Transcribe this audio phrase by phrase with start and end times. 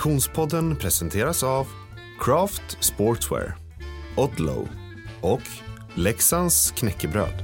[0.00, 1.66] Konditionspodden presenteras av
[2.20, 3.56] Craft Sportswear,
[4.16, 4.68] Odlow
[5.20, 5.42] och
[5.94, 7.42] Leksands knäckebröd.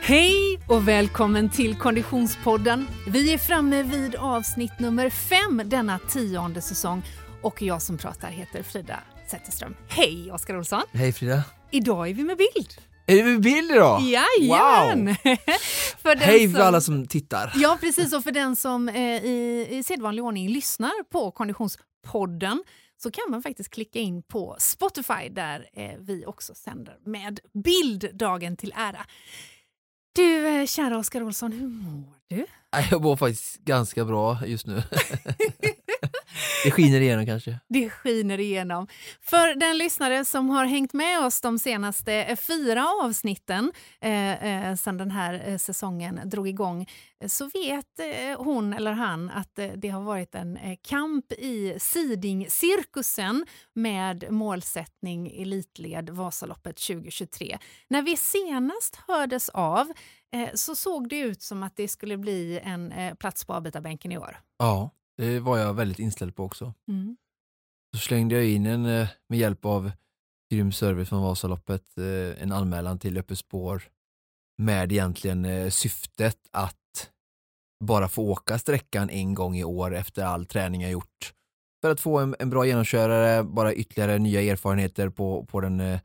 [0.00, 2.86] Hej och välkommen till Konditionspodden.
[3.06, 7.02] Vi är framme vid avsnitt nummer fem denna tionde säsong
[7.42, 9.00] och jag som pratar heter Frida
[9.30, 9.74] Zetterström.
[9.88, 10.82] Hej Oskar Olsson!
[10.92, 11.44] Hej Frida!
[11.70, 12.87] Idag är vi med bild.
[13.10, 14.00] Är det bild idag?
[14.02, 15.06] Jajamän!
[15.06, 15.16] Wow.
[16.02, 17.52] för Hej för alla som tittar!
[17.56, 22.62] Ja precis och för den som eh, i, i sedvanlig ordning lyssnar på Konditionspodden
[23.02, 28.10] så kan man faktiskt klicka in på Spotify där eh, vi också sänder med bild
[28.14, 29.06] dagen till ära.
[30.14, 32.46] Du, eh, kära Oskar Olsson, hur mår du?
[32.90, 34.82] Jag mår faktiskt ganska bra just nu.
[36.64, 37.60] det skiner igenom kanske.
[37.68, 38.86] Det skiner igenom.
[39.20, 44.76] För den lyssnare som har hängt med oss de senaste eh, fyra avsnitten eh, eh,
[44.76, 46.86] sedan den här eh, säsongen drog igång
[47.26, 53.46] så vet eh, hon eller han att eh, det har varit en kamp i sidingcirkusen
[53.74, 57.58] med målsättning Elitled Vasaloppet 2023.
[57.88, 59.92] När vi senast hördes av
[60.54, 64.38] så såg det ut som att det skulle bli en plats på avbytarbänken i år.
[64.58, 64.90] Ja.
[65.18, 66.74] Det var jag väldigt inställd på också.
[66.88, 67.16] Mm.
[67.96, 69.90] Så slängde jag in en, eh, med hjälp av
[70.52, 73.82] grym service från Vasaloppet, eh, en anmälan till Öppet spår
[74.62, 77.10] med egentligen eh, syftet att
[77.84, 81.34] bara få åka sträckan en gång i år efter all träning jag gjort.
[81.80, 86.00] För att få en, en bra genomkörare, bara ytterligare nya erfarenheter på, på den eh,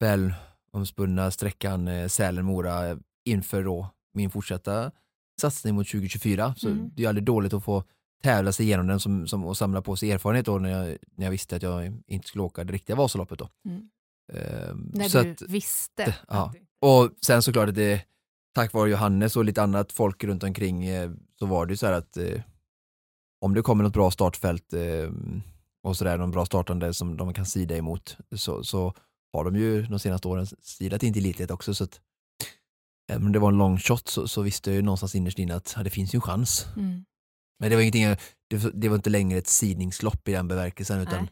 [0.00, 4.90] välomspunna sträckan eh, Sälen-Mora inför då min fortsatta
[5.40, 6.54] satsning mot 2024.
[6.56, 6.90] Så Mm.
[6.94, 7.84] det är aldrig dåligt att få
[8.24, 11.26] tävla sig igenom den som, som, och samla på sig erfarenhet då när jag, när
[11.26, 13.38] jag visste att jag inte skulle åka det riktiga Vasaloppet.
[13.38, 13.48] Då.
[13.68, 13.88] Mm.
[14.32, 16.16] Ehm, När så du att, visste.
[16.28, 16.52] ja.
[16.80, 18.04] och sen såklart att det
[18.54, 21.86] tack vare Johannes och lite annat folk runt omkring eh, så var det ju så
[21.86, 22.40] här att eh,
[23.40, 25.10] om det kommer något bra startfält eh,
[25.82, 28.94] och sådär, någon bra startande som de kan sida emot så, så
[29.32, 31.74] har de ju de senaste åren sidat in till elitlighet också.
[31.74, 32.00] Så att,
[33.12, 35.54] även om det var en long shot så, så visste jag ju någonstans innerst inne
[35.54, 36.66] att ja, det finns ju en chans.
[36.76, 37.04] Mm.
[37.58, 38.16] Men det var ingenting,
[38.50, 41.28] det, det var inte längre ett sidningslopp i den bemärkelsen utan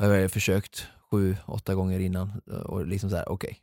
[0.00, 0.08] Nej.
[0.10, 3.60] jag har försökt sju, åtta gånger innan och liksom så här, okej,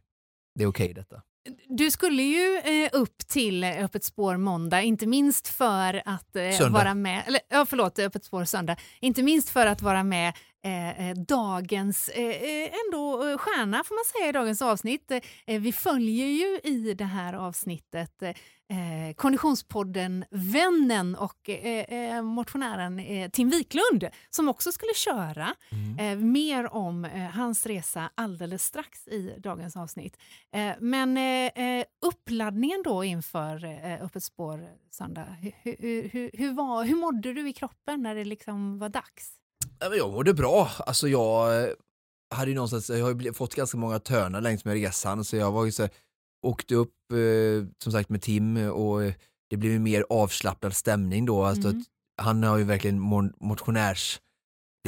[0.56, 1.22] det är okej detta.
[1.68, 6.70] Du skulle ju eh, upp till eh, Öppet spår måndag, inte minst för att eh,
[6.70, 11.10] vara med, eller ja, förlåt, Öppet spår söndag, inte minst för att vara med eh,
[11.10, 15.12] eh, dagens eh, eh, ändå eh, stjärna får man säga i dagens avsnitt.
[15.46, 21.50] Eh, vi följer ju i det här avsnittet eh, Konditionspodden Vännen och
[22.24, 23.02] motionären
[23.32, 25.56] Tim Wiklund som också skulle köra.
[26.00, 30.18] Eh, mer om hans resa alldeles strax i dagens avsnitt.
[30.80, 31.18] Men
[32.06, 37.50] uppladdningen då inför eh, Öppet spår söndag, hur, hur, hur, hur, var, hur mådde du
[37.50, 39.43] i kroppen när det liksom var dags?
[39.92, 40.70] Jag mådde bra.
[40.80, 41.70] Alltså jag eh,
[42.36, 45.52] hade ju någonstans, jag har ju fått ganska många törnar längs med resan så jag
[45.52, 45.92] var ju så här,
[46.46, 49.14] åkte upp eh, som sagt med Tim och eh,
[49.50, 51.44] det blev en mer avslappnad stämning då.
[51.44, 51.80] Alltså Mm.
[51.82, 51.88] att
[52.26, 53.00] han har ju verkligen
[53.40, 54.20] motionärs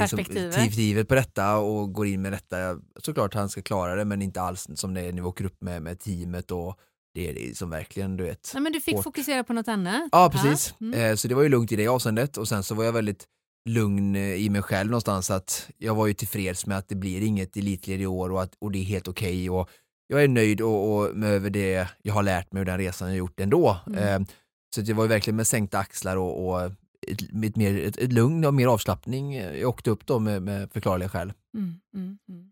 [0.00, 1.08] liksom, Perspektivet.
[1.08, 2.78] på detta och går in med detta.
[3.02, 5.62] Såklart han ska klara det men inte alls som det är när vi åker upp
[5.62, 6.78] med, med teamet och
[7.14, 8.50] det är det som verkligen du vet.
[8.54, 9.04] Nej, men du fick Hårt.
[9.04, 10.08] fokusera på något annat.
[10.12, 10.74] Ja, precis.
[10.80, 11.16] Mm.
[11.16, 13.26] Så det var ju lugnt i det avseendet och sen så var jag väldigt
[13.66, 17.22] lugn eh, i mig själv någonstans att jag var ju tillfreds med att det blir
[17.22, 19.70] inget elitled i år och, att, och det är helt okej och
[20.08, 23.08] jag är nöjd och, och med över det jag har lärt mig och den resan
[23.08, 23.76] jag gjort ändå.
[23.86, 24.22] Mm.
[24.22, 24.28] Eh,
[24.74, 28.12] Så det var ju verkligen med sänkta axlar och, och ett, ett, mer, ett, ett
[28.12, 29.34] lugn och mer avslappning.
[29.34, 31.32] Jag åkte upp då med, med förklarliga skäl.
[31.56, 32.50] Mm, mm, mm.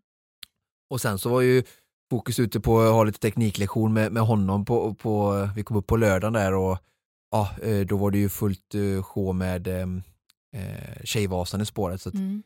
[0.89, 1.63] Och sen så var ju
[2.09, 5.87] fokus ute på att ha lite tekniklektion med, med honom på, på, vi kom upp
[5.87, 6.77] på lördagen där och
[7.31, 9.67] ja, eh, då var det ju fullt eh, sjå med
[10.55, 12.43] eh, Tjejvasan i spåret så att Mm.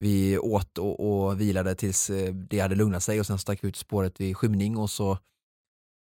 [0.00, 3.76] vi åt och, och vilade tills eh, det hade lugnat sig och sen stack ut
[3.76, 5.18] spåret vid skymning och så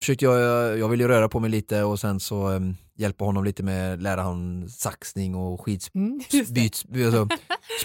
[0.04, 2.60] försökte jag, jag ville röra på mig lite och sen så eh,
[2.96, 6.22] hjälpa honom lite med lära honom saxning och skits Mm,
[7.06, 7.28] alltså,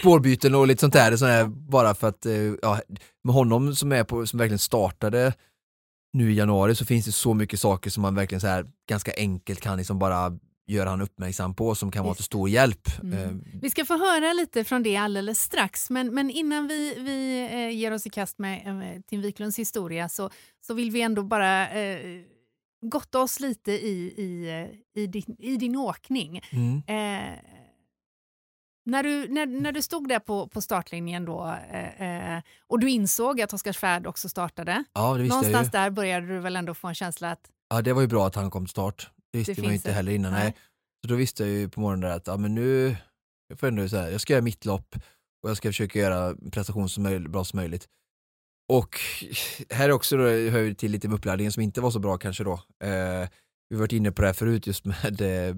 [0.00, 2.32] spårbyten och lite sånt där, sånt där bara för att, eh,
[2.62, 2.80] ja,
[3.24, 5.32] med honom som, är på, som verkligen startade
[6.12, 9.12] nu i januari så finns det så mycket saker som man verkligen så här ganska
[9.16, 12.88] enkelt kan liksom bara göra han uppmärksam på som kan vara till stor hjälp.
[13.02, 13.18] Mm.
[13.18, 13.30] Eh,
[13.62, 17.70] Vi ska få höra lite från det alldeles strax, men, men innan vi, vi eh,
[17.78, 18.66] ger oss i kast med
[18.96, 20.30] eh, Tim Wiklunds historia så,
[20.66, 22.20] så vill vi ändå bara eh,
[22.82, 26.40] gotta oss lite i, i, i, din, i din åkning.
[26.52, 26.82] Mm.
[26.86, 27.38] Eh,
[28.86, 31.56] när, du, när, när du stod där på, på startlinjen då
[31.98, 35.50] eh, och du insåg att Oskarsfärd också startade, Ja, det visste jag ju.
[35.50, 38.26] någonstans där började du väl ändå få en känsla att Ja, det var ju bra
[38.26, 39.10] att han kom till start.
[39.44, 40.32] Det visste Det man inte heller innan.
[40.32, 40.42] nej.
[40.44, 40.54] Nej.
[41.04, 42.96] Så då visste jag ju på morgonen att ja, men nu
[43.48, 44.96] jag får ändå så här, jag ska göra mitt lopp
[45.42, 47.88] och jag ska försöka göra prestation så bra som möjligt.
[48.72, 49.00] Och
[49.70, 52.52] här också då, hör till lite med uppladdningen som inte var så bra kanske då.
[52.84, 53.28] Eh,
[53.68, 55.56] vi varit inne på det här förut just med eh,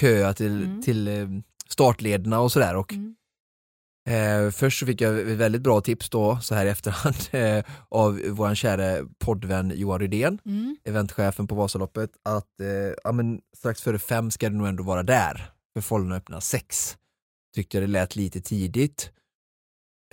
[0.00, 0.82] köa till, Mm.
[0.82, 1.28] till eh,
[1.68, 2.76] startlederna och sådär.
[2.76, 3.16] Och Mm.
[4.06, 8.20] Eh, först så fick jag väldigt bra tips då, så här i efterhand, eh, av
[8.28, 10.76] vår kära poddvän Johan Rydén, Mm.
[10.84, 15.02] eventchefen på Vasaloppet, att eh, ja, men strax före fem ska det nog ändå vara
[15.02, 16.96] där, för Follorna öppnar sex.
[17.54, 19.10] Tyckte jag det lät lite tidigt.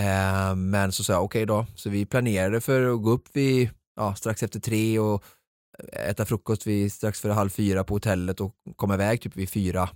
[0.01, 3.69] Eh, men så sa jag okej då, så vi planerade för att gå upp vid
[3.95, 5.24] ja, strax efter tre och
[5.94, 9.90] äta frukost vid strax före halv fyra på hotellet och komma iväg typ vid fyra.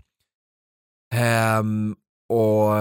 [1.13, 1.95] Ehm,
[2.29, 2.73] och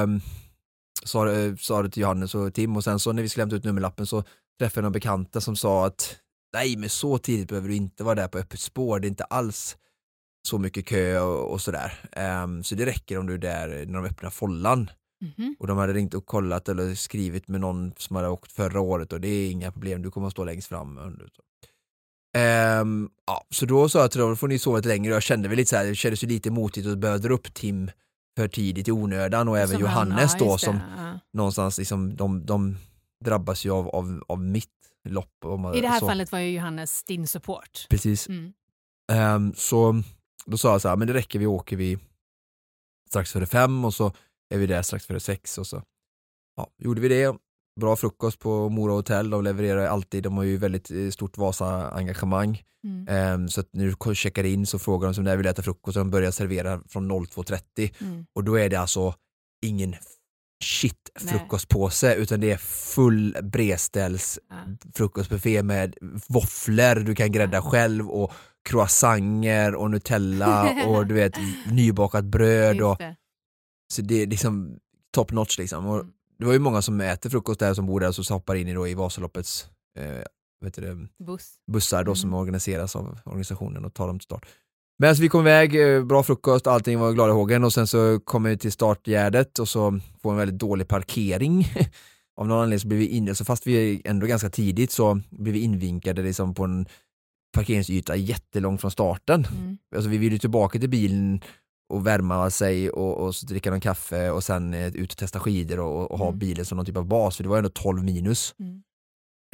[1.07, 3.57] sa, det- sa det till Johannes och Tim och sen så när vi skulle hämta
[3.57, 4.23] ut nummerlappen så
[4.59, 6.17] träffade jag några bekanta som sa att
[6.55, 9.25] nej men så tidigt behöver du inte vara där på öppet spår, det är inte
[9.25, 9.77] alls
[10.49, 11.93] så mycket kö och, och sådär.
[12.13, 14.91] Ehm, så det räcker om du är där när de öppnar follan.
[15.21, 15.57] Mhm.
[15.59, 19.13] Och de hade ringt och kollat eller skrivit med någon som hade åkt förra året
[19.13, 20.99] och det är inga problem, du kommer att stå längst fram.
[22.37, 25.23] Ehm, ja, så då sa jag till dem, då får ni sova lite längre jag
[25.23, 27.91] kände väl lite så här, det kändes ju lite motigt att dra upp Tim
[28.37, 30.59] för tidigt i onödan och även Som han- Johannes ja, då det.
[30.59, 31.19] som Ja.
[31.33, 32.77] någonstans liksom, de, de
[33.25, 34.71] drabbas ju av, av, av mitt
[35.09, 35.33] lopp.
[35.45, 36.07] Man, I det här så.
[36.07, 37.87] fallet var ju Johannes din support.
[37.91, 38.29] Precis.
[38.29, 38.53] Mm.
[39.13, 40.03] Ehm, så
[40.47, 41.99] då sa jag så här, men det räcker, vi åker vi
[43.09, 44.13] strax före fem och så
[44.55, 45.83] är vi där strax före sex och så
[46.57, 47.37] ja, gjorde vi det.
[47.81, 52.63] Bra frukost på Mora hotell, de levererar alltid, de har ju väldigt eh, stort Vasa-engagemang.
[52.85, 53.09] Mm.
[53.09, 55.97] Ehm, så att när du checkar in så frågar de som när vill äta frukost
[55.97, 58.27] och de börjar servera från 02.30 Mm.
[58.35, 59.15] och då är det alltså
[59.67, 59.95] ingen
[60.65, 61.35] shit Nej.
[61.35, 64.57] frukostpåse utan det är full bredställs Ja.
[64.95, 65.95] frukostbuffé med
[66.29, 68.33] våfflor du kan grädda själv och
[68.69, 71.35] croissanter och nutella och du vet
[71.71, 73.01] nybakat bröd och
[73.95, 74.79] så det är liksom
[75.15, 75.87] top notch liksom.
[75.87, 76.13] Och Mm.
[76.39, 78.69] Det var ju många som äter frukost där som bor där och så hoppar in
[78.69, 79.69] i, då, i Vasaloppets
[79.99, 80.23] eh,
[80.65, 81.55] vet det, Buss.
[81.73, 82.41] bussar då, som Mm.
[82.41, 84.47] organiseras av organisationen och tar dem till start.
[84.99, 87.87] Men så vi kom iväg, eh, bra frukost, allting var glada i hågen och sen
[87.87, 91.67] så kom vi till startgärdet och så får en väldigt dålig parkering.
[92.41, 95.21] Av någon anledning så blev vi in, så fast vi är ändå ganska tidigt så
[95.31, 96.87] blev vi invinkade liksom på en
[97.53, 99.47] parkeringsyta jättelångt från starten.
[99.59, 99.79] Mm.
[99.97, 101.41] Alltså vi ville ju tillbaka till bilen
[101.89, 105.41] och värma sig och, och så dricka någon kaffe och sen eh, ut och testa
[105.41, 106.39] skidor och, och ha Mm.
[106.39, 108.55] bilen som någon typ av bas för det var ändå 12 minus.
[108.61, 108.83] Mm.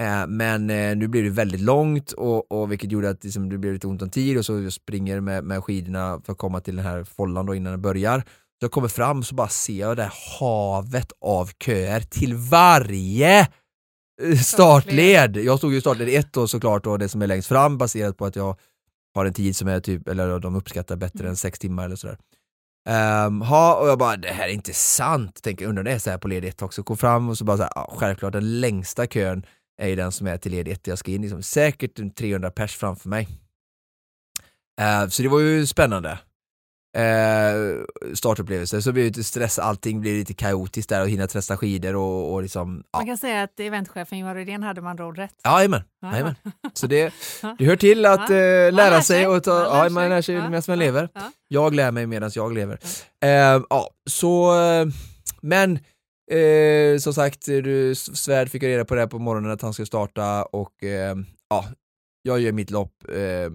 [0.02, 3.58] Eh, men eh, nu blev det väldigt långt och, och vilket gjorde att liksom, det
[3.58, 6.61] blev lite ont om tid och så jag springer med, med skidorna för att komma
[6.61, 8.19] till den här follan då innan den börjar.
[8.20, 13.40] Så jag kommer fram så bara ser jag det här havet av köer till varje
[14.23, 15.37] eh, startled.
[15.37, 18.17] Jag stod ju i startled ett då såklart och det som är längst fram baserat
[18.17, 18.56] på att jag
[19.14, 21.31] har en tid som är typ, eller de uppskattar bättre Mm.
[21.31, 22.19] än sex timmar eller sådär.
[23.26, 26.11] Um, ha, och jag bara, det här är inte sant, tänker undrar det är så
[26.11, 26.82] här på led 1 också.
[26.82, 29.47] Kom fram och så bara så här, ja, självklart den längsta kön
[29.82, 32.50] är ju den som är till led 1 jag ska in, liksom, säkert en 300
[32.50, 33.29] pers framför mig.
[34.81, 36.19] Eh, så det var ju spännande.
[36.99, 37.85] Uh,
[38.15, 41.97] startupplevelse, så det blev lite stress, allting blev lite kaotiskt där och hinna testa skidor
[41.97, 42.99] och, och liksom, ja.
[42.99, 45.35] Man kan säga att eventchefen Johan Rydén hade man råd rätt.
[45.43, 45.59] Ja.
[45.59, 46.35] jajamän.
[46.75, 47.12] Så det,
[47.59, 48.37] det hör till att Ja.
[48.37, 50.49] eh, lära lär sig och ta, Man ja, man lär sig Ja.
[50.49, 50.85] medan man Ja.
[50.85, 51.09] lever.
[51.14, 51.21] Ja.
[51.49, 52.78] Jag lär mig medan jag lever.
[53.25, 53.31] Eh,
[53.71, 54.87] ja, så, eh,
[55.40, 55.78] men
[56.31, 59.87] eh, som sagt, du, Svärd fick reda på det här på morgonen att han skulle
[59.87, 61.16] starta och eh,
[61.50, 61.64] ja,
[62.23, 62.93] jag gör mitt lopp.
[63.09, 63.50] Eh,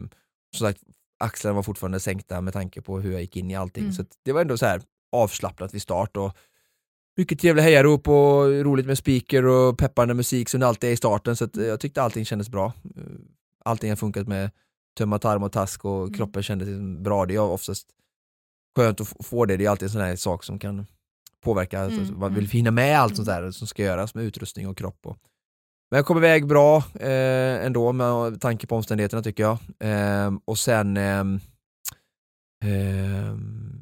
[0.56, 0.80] som sagt,
[1.18, 3.84] axlarna var fortfarande sänkta med tanke på hur jag gick in i allting.
[3.84, 3.94] Mm.
[3.94, 4.82] Så det var ändå så här
[5.12, 6.38] avslappnat vid start och
[7.18, 10.98] mycket trevliga hejarop och roligt med speaker och peppande musik som det alltid är i
[10.98, 12.74] starten så eh, jag tyckte allting kändes bra.
[12.96, 13.04] Eh,
[13.66, 14.52] Allting har funkat med
[14.98, 16.14] tömma tarm och task och Mm.
[16.14, 17.26] kroppen kändes liksom bra.
[17.26, 17.88] Det är oftast
[18.76, 20.86] skönt att få det, det är alltid en sån här sak som kan
[21.44, 22.34] påverka, Mm, alltså, man mm.
[22.40, 23.16] vill hinna med allt Mm.
[23.16, 25.00] sånt där som ska göras med utrustning och kropp.
[25.06, 25.18] Och.
[25.92, 29.58] Men jag kom iväg bra eh, ändå med tanke på omständigheterna tycker jag.
[29.80, 31.40] Eh, och sen ehm,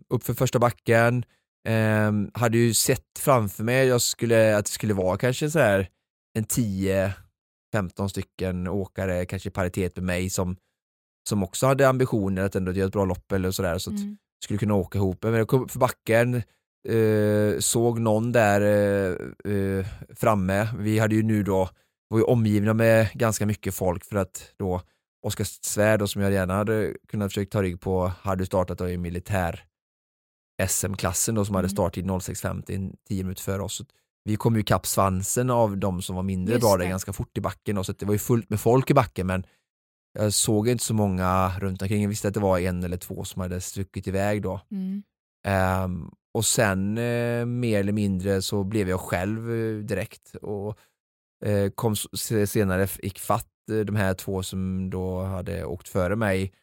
[0.10, 1.26] upp för första backen,
[1.68, 5.90] ehm, hade ju sett framför mig jag skulle, att det skulle vara kanske så här
[6.38, 10.58] en 10-15 stycken åkare, kanske i paritet med mig som,
[11.30, 13.78] som också hade ambitioner att ändå göra ett bra lopp eller sådär.
[13.78, 14.18] Så att Mm.
[14.44, 15.24] skulle kunna åka ihop.
[15.24, 16.36] Men jag kom upp för backen,
[16.90, 19.16] eh, såg någon där eh,
[19.54, 19.86] eh,
[20.16, 20.68] framme.
[20.78, 21.70] Vi hade ju nu då,
[22.08, 24.82] var ju omgivna med ganska mycket folk för att då
[25.26, 28.90] Oskar Svärd då, som jag gärna hade kunnat försöka ta rygg på hade startat då
[28.90, 29.64] i militär
[30.68, 31.76] SM-klassen då som hade Mm.
[31.76, 33.82] starttid 06.50, 10 minuter före oss.
[34.24, 37.38] Vi kom ju ikapp svansen av de som var mindre Just bra där ganska fort
[37.38, 39.46] i backen då, så det var ju fullt med folk i backen men
[40.14, 42.02] jag såg inte så många runt omkring.
[42.02, 44.62] Jag visste att det var en eller två som hade stuckit iväg då.
[44.72, 45.04] Mm.
[45.84, 50.80] Um, och sen eh, mer eller mindre så blev jag själv eh, direkt och
[51.76, 51.96] kom
[52.48, 56.54] senare, gick fatt eh, de här två som då hade åkt före mig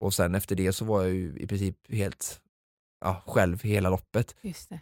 [0.00, 2.40] och sen efter det så var jag ju i princip helt
[3.04, 4.36] ja, själv hela loppet.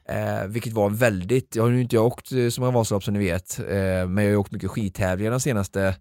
[0.05, 3.21] Eh, vilket var väldigt, jag har ju inte åkt eh, så många Vasalopp som ni
[3.21, 5.97] vet, eh, men jag har åkt mycket skidtävlingar de senaste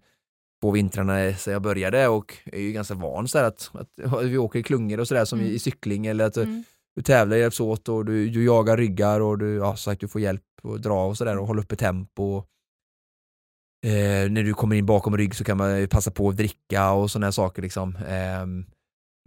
[0.60, 4.58] två vintrarna sedan jag började och är ju ganska van så att, att, vi åker
[4.58, 5.52] i klungor och sådär som mm.
[5.52, 6.64] i cykling eller att mm.
[6.96, 10.20] du tävlar hjälps åt och du, du jagar ryggar och du, ja, sagt, du får
[10.20, 12.42] hjälp att dra och sådär och hålla uppe tempo.
[13.86, 17.10] Eh, när du kommer in bakom rygg så kan man passa på att dricka och
[17.10, 17.96] sådana saker liksom.
[17.96, 18.46] Eh,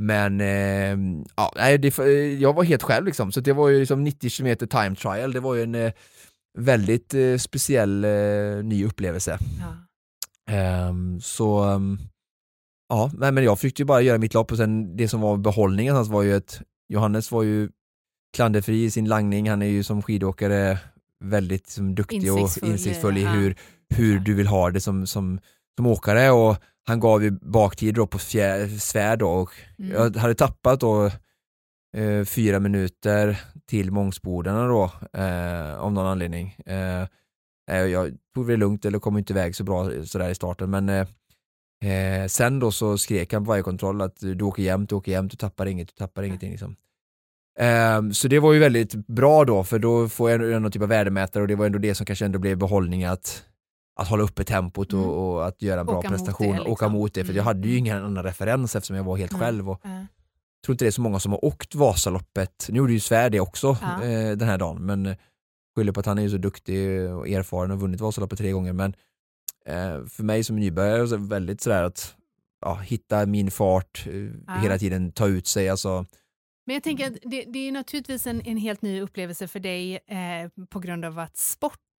[0.01, 0.98] men eh,
[1.36, 1.98] ja, det,
[2.39, 5.39] jag var helt själv liksom, så det var ju liksom 90 km time trial, det
[5.39, 5.91] var ju en eh,
[6.58, 9.38] väldigt eh, speciell eh, ny upplevelse.
[9.60, 9.75] Ja.
[10.53, 11.79] Ehm, så
[12.89, 15.96] ja, men jag försökte ju bara göra mitt lopp och sen det som var behållningen
[15.96, 17.70] hans var ju att Johannes var ju
[18.36, 20.79] klanderfri i sin langning, han är ju som skidåkare
[21.24, 23.55] väldigt som, duktig insiktsfull, och insiktsfull i hur,
[23.91, 25.39] hur du vill ha det som, som,
[25.77, 28.19] som åkare och han gav ju baktid då på
[28.79, 29.91] svärd då och mm.
[29.91, 31.05] jag hade tappat då
[31.98, 36.55] eh, fyra minuter till Mångsbodarna då eh, av någon anledning.
[36.65, 37.01] Eh,
[37.71, 40.89] eh, jag tog det lugnt eller kom inte iväg så bra sådär i starten men
[40.89, 41.07] eh,
[41.91, 45.12] eh, sen då så skrek han på varje kontroll att du åker jämnt, du åker
[45.12, 46.75] jämnt, du tappar inget, du tappar ingenting liksom.
[47.60, 50.89] Um, så det var ju väldigt bra då för då får jag någon typ av
[50.89, 53.43] värdemätare och det var ändå det som kanske ändå blev behållning att
[53.95, 55.10] att hålla uppe tempot och, mm.
[55.10, 56.74] och att göra en bra åka prestation, mot det, liksom.
[56.74, 57.24] åka mot det.
[57.24, 57.38] För mm.
[57.38, 59.41] jag hade ju ingen annan referens eftersom jag var helt mm.
[59.41, 59.69] själv.
[59.69, 60.07] Och mm.
[60.65, 62.67] tror inte det är så många som har åkt Vasaloppet.
[62.69, 64.03] Nu gjorde ju Svär det också ja.
[64.03, 65.15] eh, den här dagen, men
[65.75, 68.74] skyller på att han är så duktig och erfaren och vunnit Vasaloppet tre gånger.
[68.74, 68.95] Men
[69.65, 72.15] eh, för mig som nybörjare så är det väldigt sådär att
[72.62, 74.13] ja, hitta min fart, eh,
[74.48, 74.53] ja.
[74.62, 75.69] hela tiden ta ut sig.
[75.69, 76.05] Alltså,
[76.65, 79.95] men jag tänker att det, det är naturligtvis en, en, helt ny upplevelse för dig
[79.95, 81.38] eh, på grund av att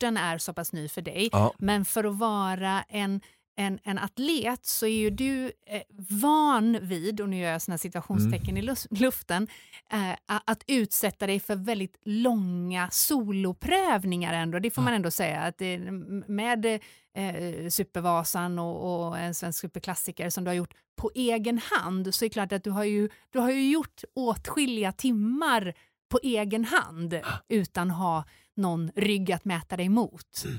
[0.02, 1.28] sporten är så pass ny för dig.
[1.32, 1.54] Ja.
[1.59, 3.21] Men för att vara en,
[3.56, 5.82] en, en atlet så är ju du eh,
[6.21, 8.68] van vid, och nu gör jag såna situationstecken mm.
[8.68, 9.49] i luften,
[9.92, 14.59] eh, att utsätta dig för väldigt långa soloprövningar ändå.
[14.59, 14.85] Det får ja.
[14.85, 15.40] man ändå säga.
[15.40, 15.78] att det,
[16.26, 16.66] Med
[17.14, 22.25] eh, Supervasan och, och, en svensk superklassiker som du har gjort på egen hand så
[22.25, 25.75] är det klart att du har ju, du har ju gjort åtskilliga timmar
[26.12, 28.25] på egen hand utan ha
[28.56, 30.44] någon rygg att mäta dig mot.
[30.44, 30.59] Mm.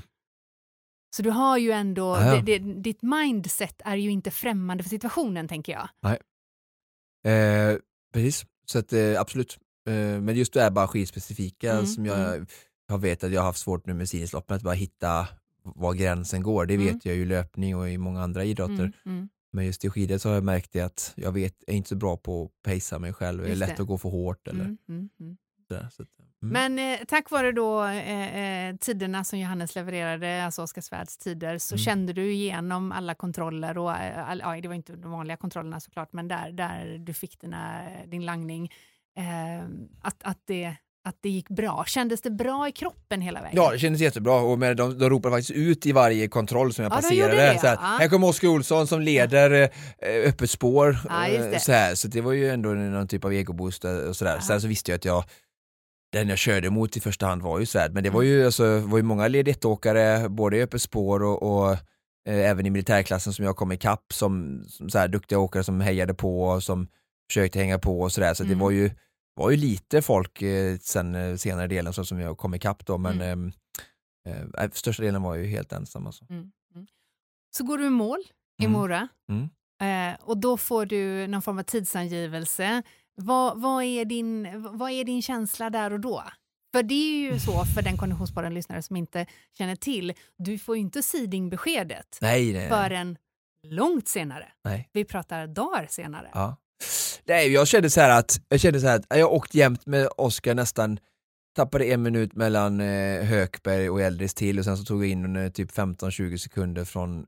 [1.16, 2.42] Så du har ju ändå, ja, ja.
[2.42, 5.88] Det, det, ditt mindset är ju inte främmande för situationen tänker jag.
[6.00, 6.18] Nej.
[7.34, 7.78] Eh,
[8.12, 9.58] precis, så att, eh, absolut.
[9.88, 12.46] Eh, men just det är bara skidspecifika mm, som jag, mm.
[12.88, 15.28] jag vet att jag har haft svårt nu med sinnesloppen, att bara hitta
[15.62, 16.66] var gränsen går.
[16.66, 17.00] Det vet mm.
[17.02, 18.74] jag ju i löpning och i många andra idrotter.
[18.74, 19.28] Mm, mm.
[19.52, 21.88] Men just i skidor så har jag märkt det att jag vet, jag är inte
[21.88, 23.42] så bra på att pacea mig själv.
[23.42, 24.48] Det är lätt att gå för hårt.
[24.48, 25.36] Eller, mm, mm, mm.
[25.68, 26.08] Där, så att,
[26.52, 31.76] Men eh, tack vare då eh, eh, tiderna som Johannes levererade, alltså Oskarsvärds tider, så
[31.76, 35.80] kände du igenom alla kontroller och eh, all, ja, det var inte de vanliga kontrollerna
[35.80, 38.72] såklart, men där, där du fick dina, din langning,
[39.16, 39.64] eh,
[40.02, 40.76] att, att det
[41.08, 41.84] att det gick bra?
[41.86, 43.56] Kändes det bra i kroppen hela vägen?
[43.56, 46.82] Ja, det kändes jättebra och med, de, de ropade faktiskt ut i varje kontroll som
[46.82, 47.58] jag ja, passerade.
[47.60, 47.96] Så här, ja.
[48.00, 49.68] här kommer Oskar Olsson som leder ja.
[50.08, 50.98] Eh, öppet spår.
[51.08, 51.60] Ja, det.
[51.60, 54.40] Så, här, så det var ju ändå någon typ av egoboost och sådär.
[54.40, 55.24] Sen så visste jag att jag
[56.14, 58.46] den jag körde mot i första hand var ju Svärd, men det var ju, mm.
[58.46, 61.72] alltså, var ju många led 1-åkare, både i öppet spår och, och
[62.28, 65.80] eh, även i militärklassen som jag kom ikapp som, som så här, duktiga åkare som
[65.80, 66.88] hejade på och som
[67.28, 68.34] försökte hänga på och sådär.
[68.34, 68.58] Så, så mm.
[68.58, 68.90] det var ju
[69.34, 72.98] var ju lite folk eh, sen eh, senare delen så som jag kom ikapp då
[72.98, 73.52] men mm.
[74.28, 76.06] Ehm, eh, största delen var ju helt ensam.
[76.06, 76.24] Alltså.
[76.30, 76.50] Mm.
[76.74, 76.86] Mm.
[77.56, 78.18] Så går du i mål
[78.62, 78.72] i mm.
[78.72, 79.50] Mora mm.
[79.82, 82.82] eh, och då får du någon form av tidsangivelse.
[83.16, 86.24] Vad, vad, är din, vad är din känsla där och då?
[86.74, 89.26] För det är ju så för den Konditionspodden-lyssnare som inte
[89.58, 93.18] känner till, du får ju inte seedingbeskedet nej, nej, förrän
[93.66, 94.52] långt senare.
[94.64, 94.88] Nej.
[94.92, 96.30] Vi pratar dagar senare.
[96.34, 96.56] Ja.
[97.24, 100.08] Nej, jag kände så här att jag kände så här att jag åkt jämt med
[100.16, 100.98] Oskar nästan
[101.56, 105.36] tappade en minut mellan eh, Hökberg och Eldris till och sen så tog jag in
[105.36, 107.26] eh, typ 15-20 sekunder från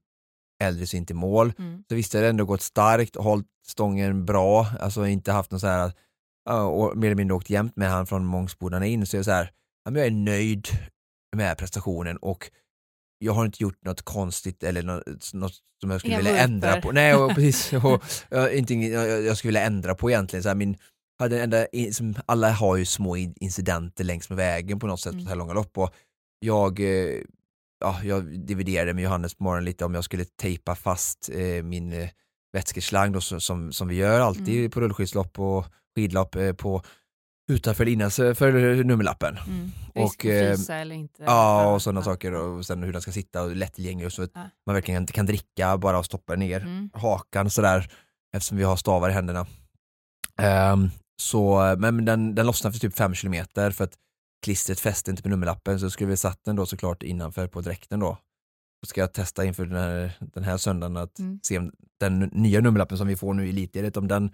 [0.65, 1.53] Eldris in till mål.
[1.59, 1.85] Mm.
[1.89, 5.61] Så visst, jag hade ändå gått starkt och hållit stången bra, alltså inte haft någon
[5.61, 5.93] så här
[6.51, 9.31] och mer eller mindre åkt jämt med han från Mångsbodarna in, så jag är så
[9.31, 9.51] här,
[9.85, 10.69] jag är nöjd
[11.37, 12.51] med prestationen och
[13.19, 16.81] jag har inte gjort något konstigt eller något, något som jag skulle Inga vilja ändra
[16.81, 16.93] på.
[16.93, 17.73] Nej, och, precis.
[17.85, 20.43] Och, jag, inte, jag, jag skulle vilja ändra på egentligen.
[20.43, 20.77] Så här, min,
[21.19, 25.25] hade enda, som, alla har ju små incidenter längs med vägen på något sätt, mm.
[25.25, 25.79] på så här långa lopp.
[25.79, 25.95] Och
[26.39, 27.21] jag, eh,
[27.81, 31.93] ja, jag dividerade med Johannes på morgonen lite om jag skulle tejpa fast eh, min
[31.93, 32.09] eh,
[32.53, 34.71] vätskeslang då, som, som, vi gör alltid Mm.
[34.71, 35.67] på rullskidslopp och
[35.97, 36.83] skidlopp eh, på
[37.53, 39.39] utanför eller innanför för nummerlappen.
[39.47, 39.71] Mm.
[39.95, 41.23] Och, eh, frysa eller inte.
[41.23, 42.05] Ja, och sådana Ja.
[42.05, 44.41] saker och sen hur den ska sitta och lättillgänglig och så att Ja.
[44.67, 46.91] man verkligen kan dricka bara och stoppa ner Mm.
[46.95, 47.91] hakan sådär
[48.37, 49.47] eftersom vi har stavar i händerna.
[50.39, 50.91] Ehm,
[51.23, 53.95] så, men den, den lossnade för typ 5 kilometer för att
[54.47, 58.01] klistret fäste inte på nummerlappen så skulle vi satt den då såklart innanför på dräkten
[58.01, 58.19] då.
[58.81, 61.41] Så ska jag testa inför den här, den här söndagen att Mm.
[61.43, 64.31] se om den nya nummerlappen som vi får nu i Elitledet om den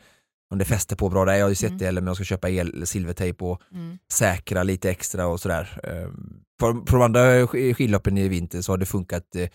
[0.50, 1.34] om det fäster på bra där.
[1.34, 1.78] Jag har ju sett Mm.
[1.78, 3.98] det eller om jag ska köpa el, silvertejp och Mm.
[4.12, 5.80] säkra lite extra och sådär.
[5.84, 9.48] Ehm, På, på de andra sk- skidloppen i vinter så har det funkat eh,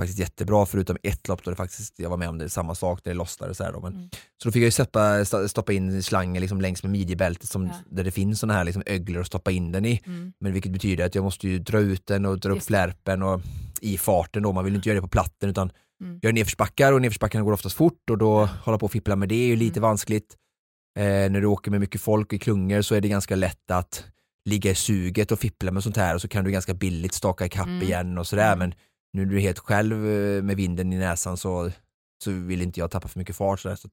[0.00, 3.00] faktiskt jättebra förutom ett lopp då det faktiskt, jag var med om det, samma sak,
[3.04, 3.80] där det lossnade så här då.
[3.80, 4.10] Men, Mm.
[4.42, 7.72] Så då fick jag ju stoppa, stoppa in slangen liksom längs med midjebältet som, Ja.
[7.90, 10.00] där det finns sådana här liksom öglor att stoppa in den i.
[10.06, 10.32] Mm.
[10.40, 12.72] Men vilket betyder att jag måste ju dra ut den och dra upp Just det.
[12.72, 13.40] flärpen och
[13.80, 16.18] i farten då, man vill inte göra det på platten utan Mm.
[16.22, 19.34] göra nedförsbackar och nedförsbackarna går oftast fort och då hålla på och fippla med det
[19.34, 19.88] är ju lite Mm.
[19.88, 20.36] vanskligt.
[20.98, 24.04] Eh, när du åker med mycket folk i klungor så är det ganska lätt att
[24.44, 27.46] ligga i suget och fippla med sånt här och så kan du ganska billigt staka
[27.46, 27.82] ikapp Mm.
[27.82, 28.58] igen och sådär Mm.
[28.58, 28.74] men
[29.12, 31.70] nu är du helt själv eh, med vinden i näsan så,
[32.24, 33.60] så vill inte jag tappa för mycket fart.
[33.60, 33.84] Så att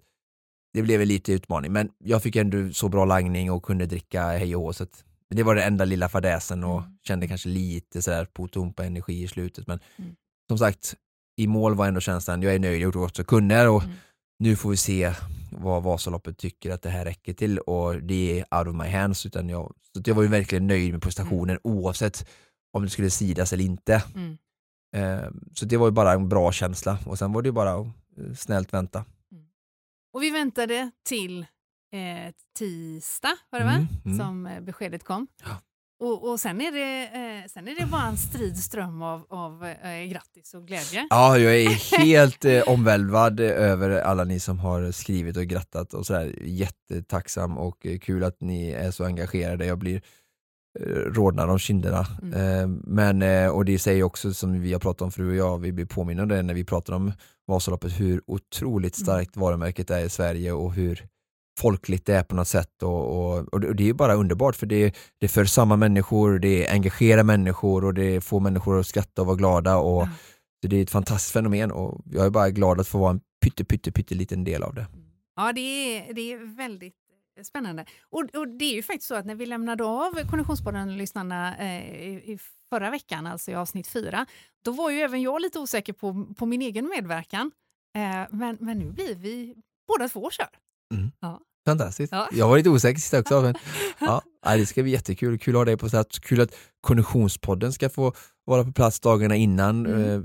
[0.74, 4.28] det blev en lite utmaning men jag fick ändå så bra langning och kunde dricka
[4.28, 6.98] hej och hå, så att det var den enda lilla fadäsen och Mm.
[7.08, 10.16] kände kanske lite sådär på tom på energi i slutet men Mm.
[10.50, 10.96] som sagt
[11.38, 13.96] i mål var ändå känslan, jag är nöjd, jag gjorde gott jag kunde och Mm.
[14.40, 15.14] nu får vi se
[15.52, 19.26] vad Vasaloppet tycker att det här räcker till och det är out of my hands
[19.26, 22.28] utan jag, så jag var ju verkligen nöjd med prestationen oavsett
[22.74, 24.04] om det skulle sidas eller inte.
[24.16, 24.38] Mm.
[24.96, 27.74] Eh, så det var ju bara en bra känsla och sen var det ju bara
[27.74, 27.86] att
[28.18, 29.06] eh, snällt vänta.
[30.14, 31.40] Och vi väntade till
[31.94, 33.72] eh, tisdag, var det va?
[33.72, 34.18] Mm, mm.
[34.18, 35.28] Som eh, beskedet kom.
[35.44, 35.62] Ja.
[36.00, 39.66] Och, och sen, är det, eh, sen är det bara en strid ström av, av
[39.66, 41.08] eh, grattis och glädje.
[41.10, 46.06] Ja, jag är helt eh, omvälvad över alla ni som har skrivit och grattat och
[46.06, 46.36] sådär.
[46.42, 49.66] Jättetacksam och kul att ni är så engagerade.
[49.66, 50.02] Jag blir
[50.80, 52.06] eh, rodnad om kinderna.
[52.22, 52.34] Mm.
[52.34, 55.58] Eh, men, eh, och det säger också som vi har pratat om fru och jag,
[55.58, 57.12] vi blir påminna om det när vi pratar om
[57.48, 59.06] Vasaloppet, hur otroligt Mm.
[59.06, 61.08] starkt varumärket är i Sverige och hur
[61.60, 64.96] folkligt det är på något sätt och, och, och det är bara underbart för det,
[65.20, 69.38] det för samma människor, det engagerar människor och det får människor att skratta och vara
[69.38, 70.08] glada och
[70.62, 73.20] så det är ett fantastiskt fenomen och jag är bara glad att få vara en
[73.44, 74.88] pytte, pytte, pytte liten del av det.
[75.36, 76.94] Ja, det är, det är väldigt
[77.44, 77.86] spännande.
[78.02, 82.34] Och, och det är ju faktiskt så att när vi lämnade av Konditionspodden-lyssnarna eh, i,
[82.34, 84.26] i förra veckan, alltså i avsnitt fyra,
[84.66, 87.52] då var ju även jag lite osäker på, på min egen medverkan.
[87.96, 89.56] Eh, men, men nu blir vi
[89.88, 90.48] båda två kör.
[91.68, 92.14] Fantastiskt.
[92.14, 92.30] Ja.
[92.32, 93.42] Jag var lite osäker sist också.
[93.42, 93.56] Men,
[94.00, 95.40] ja, det ska bli jättekul.
[95.40, 96.20] Kul att ha dig på plats.
[96.20, 98.14] Kul att Konditionspodden ska få
[98.46, 99.86] vara på plats dagarna innan.
[99.86, 100.04] Mm.
[100.04, 100.22] Eh,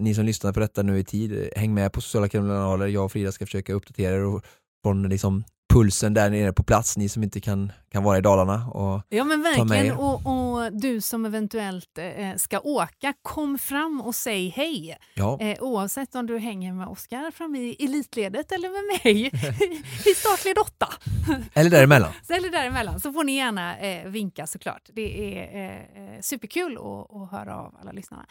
[0.00, 2.86] ni som lyssnar på detta nu i tid, eh, häng med på sociala kanaler.
[2.86, 4.44] Jag och Frida ska försöka uppdatera er och-
[4.84, 5.44] från liksom
[5.76, 6.96] pulsen där nere på plats.
[6.96, 8.66] Ni som inte kan, kan vara i Dalarna.
[8.66, 9.86] Och, Ja men verkligen.
[9.86, 10.00] er.
[10.00, 14.96] Och, och du som eventuellt eh, ska åka, kom fram och säg hej.
[15.14, 19.26] ja, Eh, oavsett om du hänger med Oskar framme i elitledet eller med mig
[20.10, 20.88] i startled 8.
[21.54, 22.12] eller däremellan.
[22.28, 24.90] Eller däremellan så får ni gärna eh, vinka såklart.
[24.92, 28.26] Det är eh, eh, superkul att, att höra av alla lyssnarna.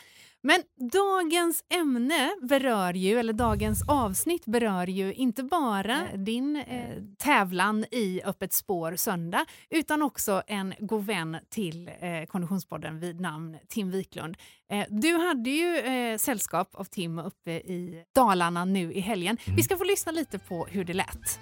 [0.45, 7.86] Men dagens ämne berör ju, eller dagens avsnitt berör ju inte bara din eh, tävlan
[7.91, 13.91] i Öppet spår söndag utan också en god vän till eh, Konditionspodden vid namn Tim
[13.91, 14.38] Wiklund.
[14.71, 19.38] Eh, du hade ju eh, sällskap av Tim uppe i Dalarna nu i helgen.
[19.55, 21.39] Vi ska få lyssna lite på hur det lät.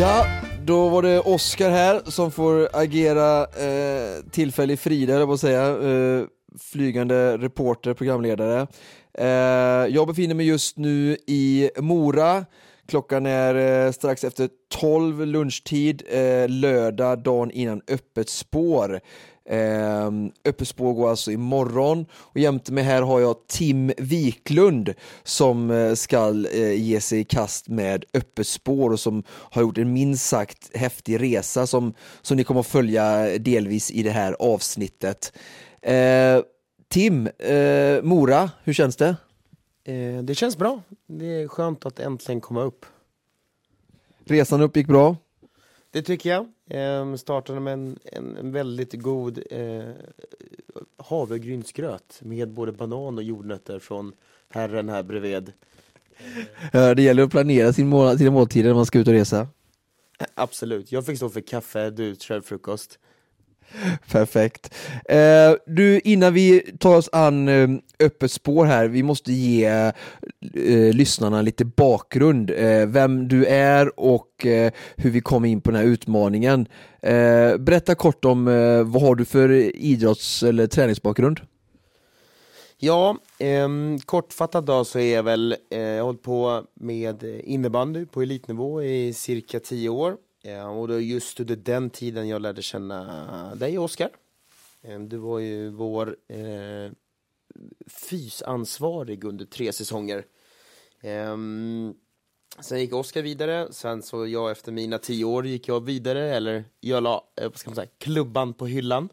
[0.00, 5.66] Ja, då var det Oskar här som får agera eh, tillfällig Frida, eller vad säga.
[5.66, 6.24] Eh,
[6.60, 8.66] flygande reporter, programledare.
[9.18, 9.26] Eh,
[9.94, 12.44] jag befinner mig just nu i Mora.
[12.88, 14.48] Klockan är eh, strax efter
[14.80, 19.00] 12 lunchtid, eh, lördag, dagen innan öppet spår.
[19.48, 20.10] Eh,
[20.44, 25.94] öppet spår går alltså imorgon och jämte mig här har jag Tim Wiklund som eh,
[25.94, 30.26] ska eh, ge sig i kast med öppet spår och som har gjort en minst
[30.26, 35.32] sagt häftig resa som, som ni kommer att följa delvis i det här avsnittet.
[35.82, 36.40] Eh,
[36.88, 37.28] Tim,
[38.02, 39.16] Mora, hur känns det?
[39.84, 40.82] Eh, det känns bra.
[41.06, 42.86] Det är skönt att äntligen komma upp.
[44.24, 45.16] Resan upp gick bra?
[45.90, 46.52] Det tycker jag.
[46.70, 49.84] Eh, startade med en, en, en väldigt god eh,
[50.96, 54.12] havregrynsgröt med både banan och jordnötter från
[54.48, 55.52] herren här bredvid.
[56.72, 59.48] Det gäller att planera sin mål, sina måltider när man ska ut och resa.
[60.34, 60.92] Absolut.
[60.92, 62.98] Jag fick stå för kaffe, du kör frukost.
[64.10, 64.74] Perfekt.
[65.08, 67.68] Eh, du, innan vi tar oss an eh,
[68.00, 74.46] öppet spår här, vi måste ge eh, lyssnarna lite bakgrund, eh, vem du är och
[74.46, 76.66] eh, hur vi kom in på den här utmaningen.
[77.02, 81.40] Eh, berätta kort om eh, vad har du för idrotts eller träningsbakgrund?
[82.76, 83.68] Ja, eh,
[84.04, 88.82] kortfattat då så är jag väl, eh, jag har hållit på med innebandy på elitnivå
[88.82, 90.16] i cirka tio år.
[90.44, 94.10] Eh, och det var just under den tiden jag lärde känna dig Oskar.
[94.82, 96.92] Eh, du var ju vår eh,
[97.86, 100.24] fysansvarig under tre säsonger.
[101.00, 101.36] Eh,
[102.60, 106.64] sen gick Oskar vidare, sen så jag efter mina tio år gick jag vidare, eller
[106.80, 109.08] jag la, eh, vad ska man säga, klubban på hyllan.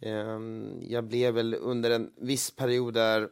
[0.00, 0.40] Eh,
[0.80, 3.28] jag blev väl under en viss period där,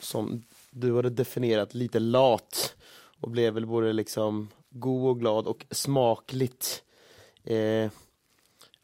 [0.00, 2.76] som du hade definierat, lite lat
[3.20, 6.84] och blev väl både liksom god och glad och smakligt
[7.44, 7.90] eh,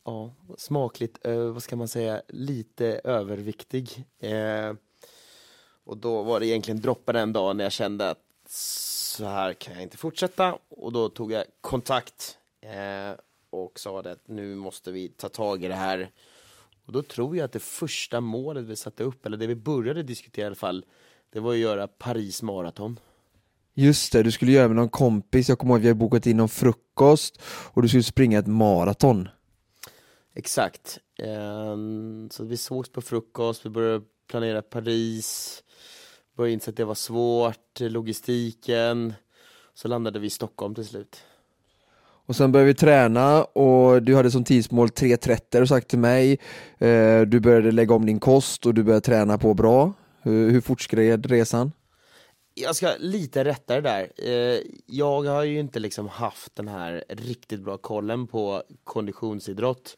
[0.05, 4.05] ja, smakligt, eh, vad ska man säga, lite överviktig.
[4.18, 4.75] Eh,
[5.85, 8.18] och då var det egentligen droppen en dag när jag kände att
[8.49, 10.59] så här kan jag inte fortsätta.
[10.68, 13.18] Och då tog jag kontakt eh,
[13.51, 16.11] och sa att nu måste vi ta tag i det här
[16.87, 20.03] och då tror jag att det första målet vi satte upp, eller det vi började
[20.03, 20.85] diskutera i alla fall,
[21.31, 23.01] det var att göra Paris maraton.
[23.74, 26.26] Just det, du skulle göra med någon kompis, jag kommer ihåg att vi har bokat
[26.26, 29.28] in någon frukost och du skulle springa ett maraton.
[30.34, 30.98] Exakt.
[31.18, 35.62] Ehm, så vi sågs på frukost, vi började planera Paris,
[36.37, 39.14] började inse att det var svårt, logistiken,
[39.74, 41.16] så landade vi i Stockholm till slut.
[42.26, 46.38] Och sen började vi träna och du hade som tidsmål 3.30 och sagt till mig.
[46.78, 49.92] Eh, du började lägga om din kost och du började träna på bra.
[50.22, 51.72] Hur, hur fortskred resan?
[52.55, 54.11] Jag ska lite rätta det där.
[54.17, 59.97] Eh, jag har ju inte liksom haft den här riktigt bra kollen på konditionsidrott.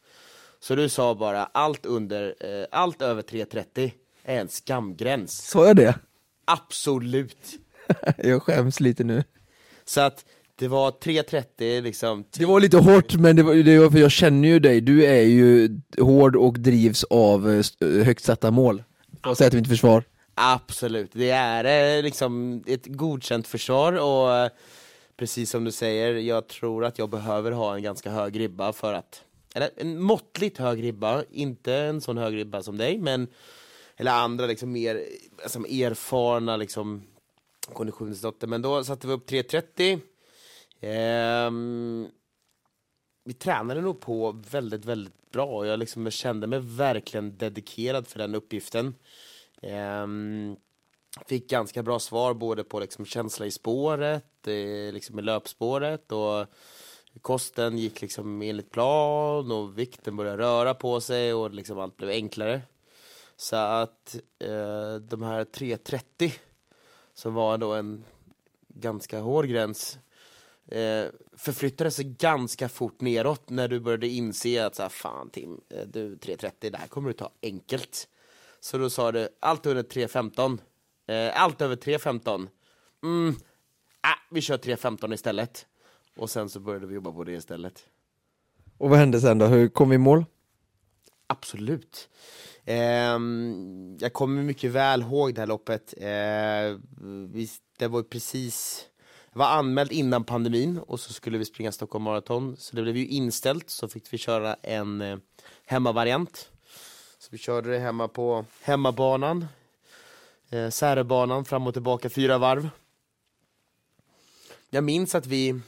[0.59, 3.91] Så du sa bara allt under, eh, allt över 3.30
[4.23, 5.47] är en skamgräns.
[5.49, 5.99] Sa jag det?
[6.45, 7.59] Absolut.
[8.17, 9.23] jag skäms lite nu.
[9.85, 12.25] Så att det var 3.30 liksom.
[12.37, 15.05] Det var lite hårt men det var, det var för jag känner ju dig, du
[15.05, 18.83] är ju hård och drivs av eh, högt satta mål.
[19.23, 20.03] Får jag säga till mitt försvar.
[20.39, 24.51] Absolut, det är eh, liksom ett godkänt försvar och eh,
[25.17, 28.93] precis som du säger, jag tror att jag behöver ha en ganska hög ribba för
[28.93, 29.23] att,
[29.55, 33.27] eller en måttligt hög ribba, inte en sån hög ribba som dig, men
[33.97, 35.03] eller andra liksom mer
[35.43, 37.03] alltså, erfarna liksom
[37.73, 38.47] konditionsdotter.
[38.47, 40.01] men då satte vi upp 3.30
[40.81, 42.07] Ehm,
[43.23, 45.65] vi tränade nog på väldigt, väldigt bra.
[45.65, 48.95] Jag liksom kände mig verkligen dedikerad för den uppgiften.
[49.61, 50.57] Um,
[51.25, 56.45] fick ganska bra svar både på liksom känsla i spåret, eh, liksom i löpspåret och
[57.21, 62.09] kosten gick liksom enligt plan och vikten började röra på sig och liksom allt blev
[62.09, 62.61] enklare.
[63.35, 66.31] Så att eh, de här 3.30
[67.13, 68.03] som var då en
[68.67, 69.99] ganska hård gräns
[70.67, 71.05] eh,
[71.37, 75.87] förflyttade sig ganska fort neråt när du började inse att så här, fan Tim, eh,
[75.87, 78.07] du 3.30, det här kommer du ta enkelt.
[78.67, 80.59] Så då sa du, allt under 3.15,
[81.07, 82.47] eh, allt över 3.15,
[83.03, 83.35] mm,
[84.01, 85.65] ah, vi kör 3.15 istället.
[86.17, 87.85] Och sen så började vi jobba på det istället.
[88.77, 89.45] Och vad hände sen då?
[89.45, 90.25] Hur kom vi i mål?
[91.27, 92.09] Absolut.
[92.65, 93.19] Eh,
[93.99, 95.93] jag kommer mycket väl ihåg det här loppet.
[95.97, 96.79] Eh,
[97.29, 98.85] vi, det var precis
[99.33, 102.57] var anmäld innan pandemin och så skulle vi springa Stockholm Marathon.
[102.57, 105.17] Så det blev ju inställt, så fick vi köra en eh,
[105.65, 106.51] hemmavariant.
[107.27, 109.45] Så vi körde det hemma på hemmabanan,
[110.49, 112.69] eh, Särebanan, fram och tillbaka fyra varv.
[114.69, 115.59] Jag minns att vi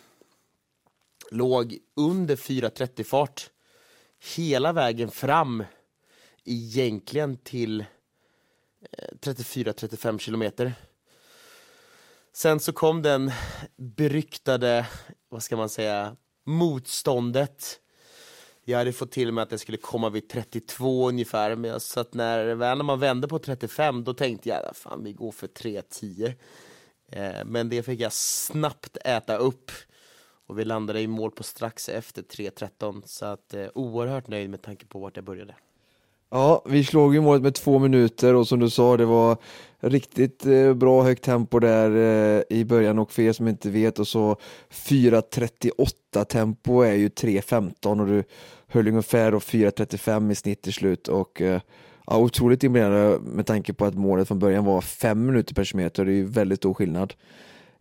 [1.31, 3.49] låg under 4.30 fart
[4.35, 5.63] hela vägen fram
[6.43, 7.81] egentligen till
[8.91, 10.73] eh, 34-35 kilometer.
[12.33, 13.31] Sen så kom den
[13.75, 14.87] beryktade,
[15.29, 17.79] vad ska man säga, motståndet.
[18.69, 21.99] Jag hade fått till mig att det skulle komma vid 32 ungefär, men jag, så
[21.99, 26.33] att när, när man vände på 35 då tänkte jag, fan vi går för 3.10.
[27.11, 29.71] Eh, men det fick jag snabbt äta upp
[30.47, 34.61] och vi landade i mål på strax efter 3.13 så att eh, oerhört nöjd med
[34.61, 35.55] tanke på vart jag började.
[36.31, 39.37] Ja, vi slog ju målet med två minuter och som du sa, det var
[39.79, 43.99] riktigt eh, bra högt tempo där eh, i början och för er som inte vet
[43.99, 44.37] och så
[44.71, 48.23] 4.38 tempo är ju 3.15 och du
[48.69, 51.61] höll ungefär 4.35 i snitt till slut och eh,
[52.07, 56.05] ja, otroligt imponerande med tanke på att målet från början var 5 minuter per kilometer,
[56.05, 57.13] det är ju väldigt stor skillnad.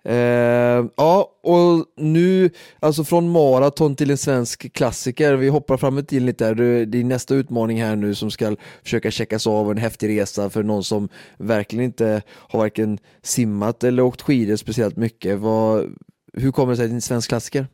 [0.05, 6.25] Eh, ja, och nu, alltså från maraton till en svensk klassiker, vi hoppar fram till
[6.25, 9.77] lite där, Det- det är nästa utmaning här nu som ska försöka checkas av, en
[9.77, 15.39] häftig resa för någon som verkligen inte har varken simmat eller åkt skidor speciellt mycket.
[15.39, 15.97] Vad,
[16.33, 17.67] hur kommer det sig till en svensk klassiker?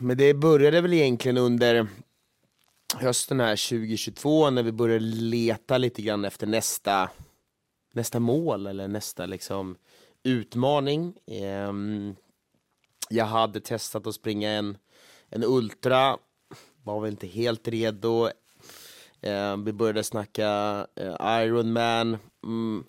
[0.00, 1.86] Men det började väl egentligen under
[2.96, 7.10] hösten här 2022 när vi började leta lite grann efter nästa,
[7.92, 9.76] nästa mål eller nästa liksom
[10.22, 11.14] utmaning.
[11.26, 12.16] Ehm,
[13.08, 14.78] jag hade testat att springa en,
[15.28, 16.18] en Ultra,
[16.82, 18.30] var väl inte helt redo.
[19.20, 22.18] Ehm, vi började snacka eh, Ironman.
[22.44, 22.84] Mm,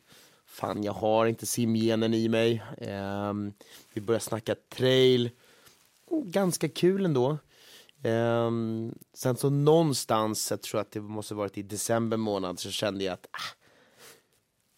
[0.45, 2.63] fan, jag har inte simgenen i mig.
[2.77, 3.53] Um,
[3.93, 5.29] vi började snacka trail
[6.21, 7.37] ganska kul ändå.
[8.03, 13.03] Ehm, sen så någonstans, jag tror att det måste varit i december månad, så kände
[13.03, 13.57] jag att ah,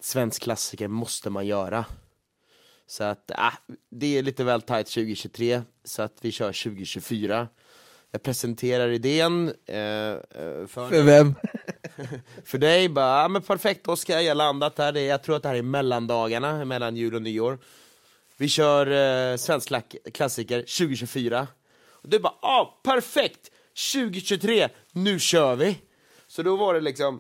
[0.02, 1.86] svensk klassiker måste man göra.
[2.88, 3.54] Så att ah,
[3.89, 7.48] det är lite väl tajt 2023, så att vi kör 2024.
[8.12, 10.17] Jag presenterar idén eh, eh,
[10.67, 11.36] för, För vem?
[12.45, 15.56] för dig, bara, ah, men perfekt Oskar, jag landat här, jag tror att det här
[15.56, 17.60] är mellandagarna, mellan jul och nyår.
[18.38, 18.88] Vi kör
[19.32, 19.71] eh, svensk
[20.13, 21.48] klassiker 2024.
[21.89, 23.52] Och du bara, ah, perfekt!
[23.93, 25.82] 2023, nu kör vi!
[26.28, 27.19] Så då var det liksom,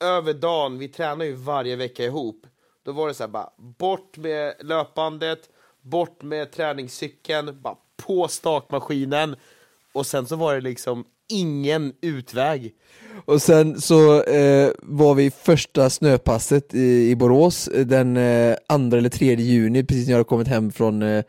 [0.00, 2.46] över dagen, vi tränar ju varje vecka ihop.
[2.82, 9.36] Då var det så här bara, bort med löpbandet, bort med träningscykeln, bara på stakmaskinen.
[9.92, 12.74] Och sen så var det liksom ingen utväg.
[13.24, 18.98] Och sen så eh, var vi första snöpasset i, i Borås eh, den eh, andra
[18.98, 21.24] eller tredje juni, precis när jag hade kommit hem från eh,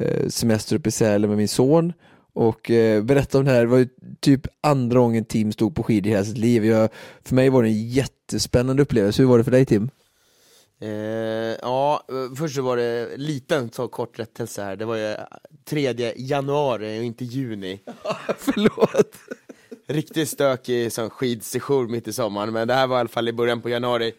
[0.00, 1.92] eh, semester uppe i Sälen med min son.
[2.34, 3.88] Och eh, berätta om det här, det var ju
[4.20, 6.64] typ andra gången Tim stod på skidor i hela sitt liv.
[6.64, 6.88] Jag,
[7.24, 9.90] för mig var det en jättespännande upplevelse, hur var det för dig Tim?
[10.80, 12.02] Eh, ja,
[12.38, 14.76] först så var det liten så kort rättelse här.
[14.76, 15.16] Det var ju
[15.64, 17.80] 3 januari och inte juni.
[18.38, 19.16] Förlåt!
[19.92, 23.32] Riktigt stökig sån skidsession mitt i sommaren, men det här var i alla fall i
[23.32, 24.14] början på januari.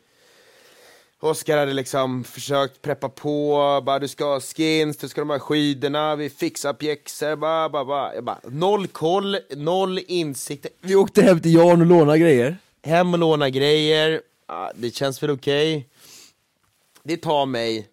[1.19, 5.31] Oskar hade liksom försökt preppa på, bara du ska ha skins, du ska ha de
[5.31, 8.21] här skidorna, vi fixar pjäxor, bara, bara, bara.
[8.21, 12.57] Bara, noll koll, noll insikt, Vi åkte hem till Jan och lånade grejer.
[12.83, 15.89] hem och låna grejer, ja, det känns väl okej.
[17.03, 17.87] Det tar mig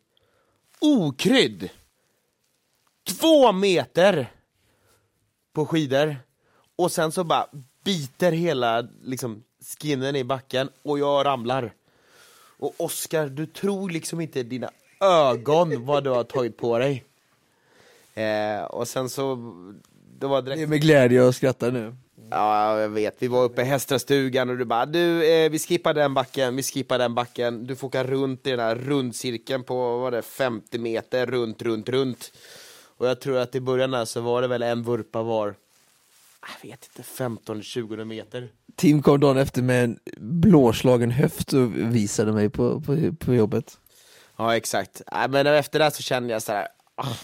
[0.80, 1.68] okrydd
[3.08, 4.32] två meter
[5.52, 6.16] på skidor
[6.76, 7.46] och sen så bara
[7.84, 9.42] biter hela liksom,
[9.80, 11.72] skinnen i backen och jag ramlar.
[12.58, 17.04] Och Oskar, du tror liksom inte dina ögon vad du har tagit på dig.
[18.14, 19.34] Eh, och sen så,
[20.18, 21.94] det var direkt Det är med glädje jag skrattar nu.
[22.30, 23.16] Ja, jag vet.
[23.18, 26.62] Vi var uppe i Hästrastugan och du bara, du, eh, vi skippar den backen, vi
[26.62, 27.66] skippar den backen.
[27.66, 31.62] Du får åka runt i den här rundcirkeln på, vad var det, 50 meter, runt,
[31.62, 32.32] runt, runt.
[32.96, 35.54] Och jag tror att i början där så var det väl en vurpa var,
[36.40, 38.52] jag vet inte, 15-20 meter.
[38.76, 43.78] Tim kom dagen efter med en blåslagen höft och visade mig på, på, på jobbet.
[44.36, 45.02] Ja, exakt.
[45.12, 47.16] Äh, Men efter det så kände jag så här, ah,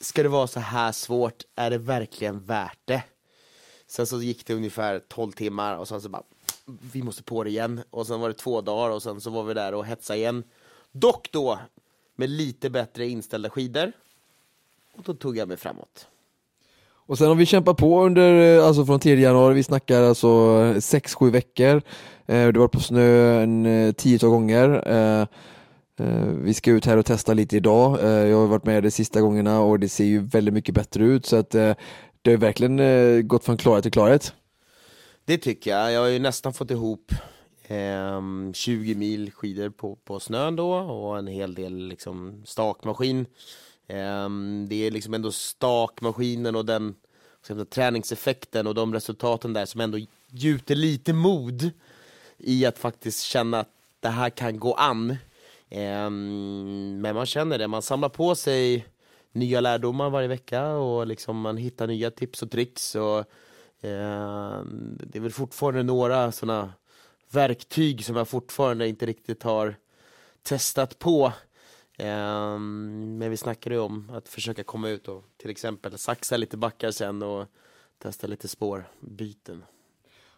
[0.00, 1.42] ska det vara så här svårt?
[1.56, 3.02] Är det verkligen värt det?
[3.86, 6.22] Sen så gick det ungefär 12 timmar och sen så bara,
[6.92, 7.82] vi måste på det igen.
[7.90, 10.44] Och sen var det två dagar och sen så var vi där och hetsade igen.
[10.92, 11.58] Dock då
[12.16, 13.92] med lite bättre inställda skidor.
[14.96, 16.08] Och då tog jag mig framåt.
[17.06, 20.26] Och sen har vi kämpat på under, eh, alltså från 3 januari, vi snackar alltså
[20.28, 21.82] eh, 6-7 veckor.
[22.26, 24.82] Eh, Det var på snö en eh, tiotal gånger.
[24.86, 25.20] Eh,
[26.06, 28.00] eh, Vi ska ut här och testa lite idag.
[28.04, 31.04] Eh, Jag har varit med de sista gångerna och det ser ju väldigt mycket bättre
[31.04, 31.74] ut så att eh,
[32.22, 34.32] det har verkligen eh, gått från klarhet till klarhet.
[35.24, 35.92] Det tycker jag.
[35.92, 37.12] Jag har ju nästan fått ihop
[37.68, 43.26] ehm, 20 mil skidor på, på snön då och en hel del liksom stakmaskin.
[43.86, 46.94] Ehm, det är liksom ändå stakmaskinen och den
[47.46, 49.98] säga, träningseffekten och de resultaten där som ändå
[50.30, 51.70] gjuter lite mod
[52.38, 53.70] i att faktiskt känna att
[54.00, 55.16] det här kan gå an.
[55.70, 58.86] Ehm, men man känner det, man samlar på sig
[59.32, 62.94] nya lärdomar varje vecka och liksom man hittar nya tips och tricks.
[62.94, 63.24] Och,
[63.80, 66.72] ehm, det är väl fortfarande några sådana
[67.30, 69.74] verktyg som jag fortfarande inte riktigt har
[70.42, 71.32] testat på.
[71.98, 76.56] Eh, men vi snackade ju om att försöka komma ut och till exempel saxa lite
[76.56, 77.46] backar sen och
[77.98, 79.64] testa lite spårbyten.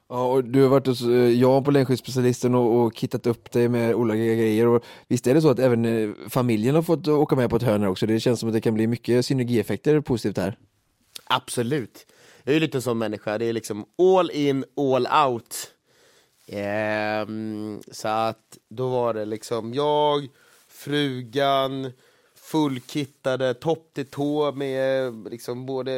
[0.09, 3.69] Ja, och du har varit hos eh, Jan på längdskidspecialisten och, och kittat upp dig
[3.69, 4.67] med olika grejer.
[4.67, 7.63] Och visst är det så att även eh, familjen har fått åka med på ett
[7.63, 8.07] hörn också?
[8.07, 10.59] Det känns som att det kan bli mycket synergieffekter positivt här.
[11.25, 12.07] Absolut.
[12.43, 15.55] Jag är ju lite en sån människa, det är liksom all in, all out.
[16.47, 20.29] Ehm, så att då var det liksom jag,
[20.79, 21.93] frugan,
[22.41, 25.93] fullkittade topp till tå med liksom både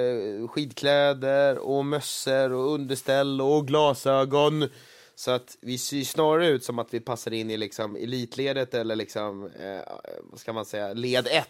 [0.49, 4.69] skidkläder och mössor och underställ och glasögon.
[5.15, 8.97] Så att vi ser snarare ut som att vi passar in i liksom elitledet eller
[8.97, 9.93] liksom, eh,
[10.31, 11.47] vad ska man säga, led 1.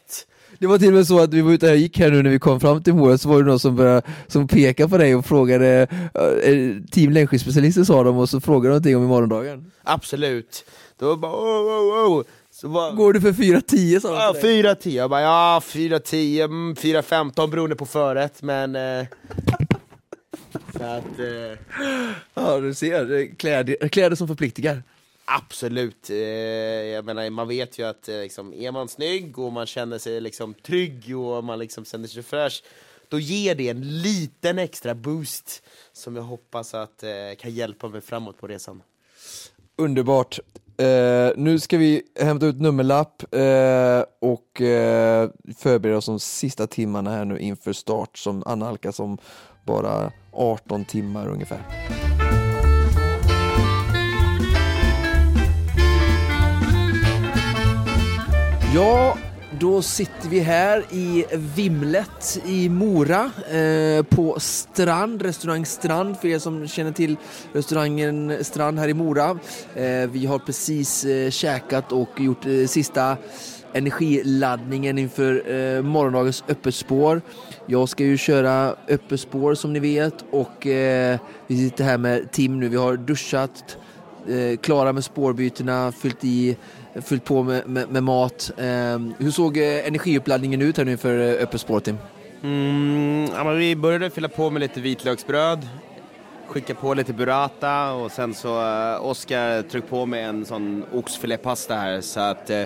[0.58, 2.30] Det var till och med så att vi var ute och gick här nu när
[2.30, 5.14] vi kom fram till Mora så var det någon som, började, som pekade på dig
[5.14, 5.86] och frågade,
[6.44, 9.72] eh, team längdskidspecialister sa de och så frågade de någonting om i morgondagen.
[9.82, 10.64] Absolut.
[10.98, 12.24] Då bara oh, oh, oh.
[12.68, 14.62] Bara, Går du för 4.10 sa Ja, till dig.
[14.62, 14.88] 4-10.
[14.96, 18.76] Jag bara, ja, 4-10, mm, 4-15 beroende på förrätt, men...
[18.76, 19.06] Eh,
[20.76, 21.58] så att, eh,
[22.34, 24.82] Ja du ser, kläder, kläder som förpliktigar.
[25.24, 26.10] absolut.
[26.10, 29.98] Eh, jag menar, man vet ju att eh, liksom, är man snygg och man känner
[29.98, 32.62] sig liksom, trygg och man liksom känner sig fräsch,
[33.08, 38.00] då ger det en liten extra boost som jag hoppas att eh, kan hjälpa mig
[38.00, 38.82] framåt på resan.
[39.76, 40.38] Underbart.
[40.80, 47.10] Eh, nu ska vi hämta ut nummerlapp eh, och eh, förbereda oss de sista timmarna
[47.10, 49.18] här nu inför start som analkas om
[49.66, 51.60] bara 18 timmar ungefär.
[58.74, 59.16] Ja,
[59.60, 61.24] då sitter vi här i
[61.56, 67.16] Vimlet i Mora eh, på Strand, restaurang Strand för er som känner till
[67.52, 69.38] restaurangen Strand här i Mora.
[69.74, 73.16] Eh, vi har precis eh, käkat och gjort eh, sista
[73.72, 77.22] energiladdningen inför eh, morgondagens öppet spår.
[77.66, 82.32] Jag ska ju köra öppet spår som ni vet och eh, vi sitter här med
[82.32, 82.68] Tim nu.
[82.68, 83.78] Vi har duschat,
[84.28, 86.56] eh, klara med spårbytena, fyllt i
[86.94, 88.50] fyllt på med, med, med mat.
[88.56, 91.98] Eh, hur såg eh, energiuppladdningen ut här nu för eh, öppet spår Tim?
[92.42, 95.68] Mm, ja, vi började fylla på med lite vitlöksbröd,
[96.46, 101.74] skicka på lite burrata och sen så uh, Oskar tryck på med en sån oxfilépasta
[101.74, 102.64] här så att eh,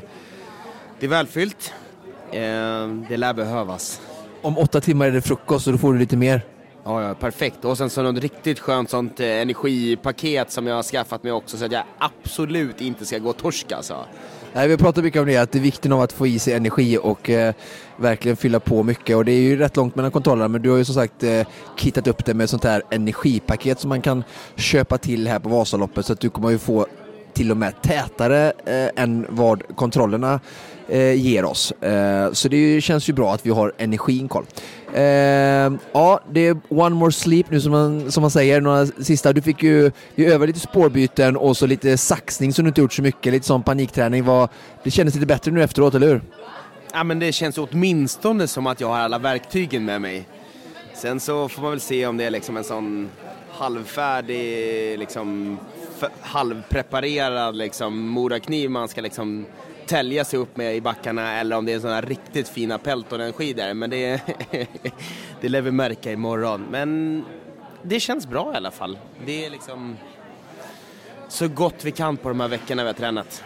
[1.00, 1.72] det är välfyllt.
[2.32, 4.00] Eh, det lär behövas.
[4.42, 6.42] Om åtta timmar är det frukost och då får du lite mer.
[6.84, 7.64] Ja, ja, perfekt.
[7.64, 11.56] Och sen så något riktigt skönt sånt eh, energipaket som jag har skaffat mig också
[11.56, 13.96] så att jag absolut inte ska gå torsk alltså.
[14.52, 16.54] Nej, vi pratar mycket om det, att det är vikten av att få i sig
[16.54, 17.54] energi och eh,
[17.96, 19.16] verkligen fylla på mycket.
[19.16, 21.46] Och det är ju rätt långt mellan kontrollerna, men du har ju som sagt eh,
[21.76, 24.24] kittat upp det med sånt här energipaket som man kan
[24.56, 26.86] köpa till här på Vasaloppet så att du kommer ju få
[27.32, 30.40] till och med tätare eh, än vad kontrollerna
[30.88, 31.70] eh, ger oss.
[31.72, 34.44] Eh, så det ju- känns ju bra att vi har energin koll.
[34.94, 38.60] Eh, ja, det är one more sleep nu som man, som man säger.
[38.60, 39.32] Några sista.
[39.32, 43.02] Du fick ju, öva lite spårbyten och så lite saxning som du inte gjort så
[43.02, 43.32] mycket.
[43.32, 44.24] Lite sån panikträning.
[44.24, 44.48] Var,
[44.82, 46.22] det kändes lite bättre nu efteråt, eller hur?
[46.92, 50.28] Ja, men det känns åtminstone som att jag har alla verktygen med mig.
[50.94, 53.08] Sen så får man väl se om det är liksom en sån
[53.50, 55.58] halvfärdig, liksom
[56.20, 59.46] halvpreparerad liksom morakniv man ska liksom
[59.86, 63.74] tälja sig upp med i backarna eller om det är sådana riktigt fina Peltonen-skidor.
[63.74, 64.20] Men det,
[65.40, 66.66] det lär vi märka imorgon.
[66.70, 67.24] Men
[67.82, 68.98] det känns bra i alla fall.
[69.26, 69.96] Det är liksom
[71.28, 73.44] så gott vi kan på de här veckorna vi har tränat.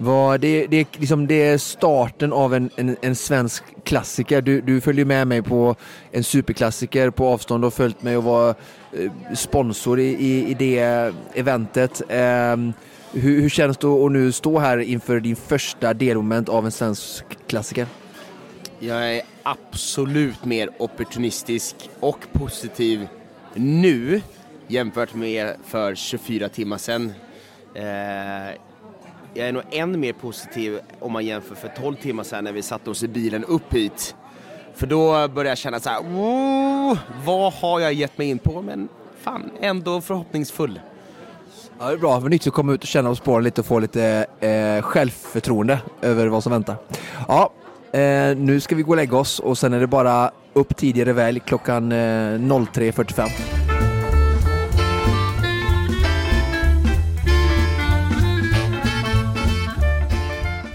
[0.00, 4.42] Var det, det, är liksom, det är starten av en, en, en svensk klassiker.
[4.42, 5.76] Du, du följer med mig på
[6.10, 8.54] en superklassiker på avstånd och följt mig och var
[8.92, 12.02] eh, sponsor i, i, i det eventet.
[12.08, 12.72] Ehm,
[13.12, 17.24] hur, hur känns det att nu stå här inför din första delmoment av en svensk
[17.46, 17.86] klassiker?
[18.78, 23.08] Jag är absolut mer opportunistisk och positiv
[23.54, 24.20] nu
[24.66, 27.12] jämfört med för 24 timmar sedan.
[27.74, 27.84] Eh,
[29.34, 32.62] jag är nog än mer positiv om man jämför för 12 timmar sedan när vi
[32.62, 34.14] satte oss i bilen upp hit.
[34.74, 36.02] För då började jag känna så här,
[37.24, 38.62] vad har jag gett mig in på?
[38.62, 38.88] Men
[39.20, 40.80] fan, ändå förhoppningsfull.
[41.80, 42.14] Ja, det är bra.
[42.14, 44.82] Det var nyttigt att komma ut och känna och spåra lite och få lite eh,
[44.82, 46.76] självförtroende över vad som väntar.
[47.28, 47.52] Ja,
[47.92, 51.12] eh, nu ska vi gå och lägga oss och sen är det bara upp tidigare
[51.12, 53.28] välj klockan eh, 03.45.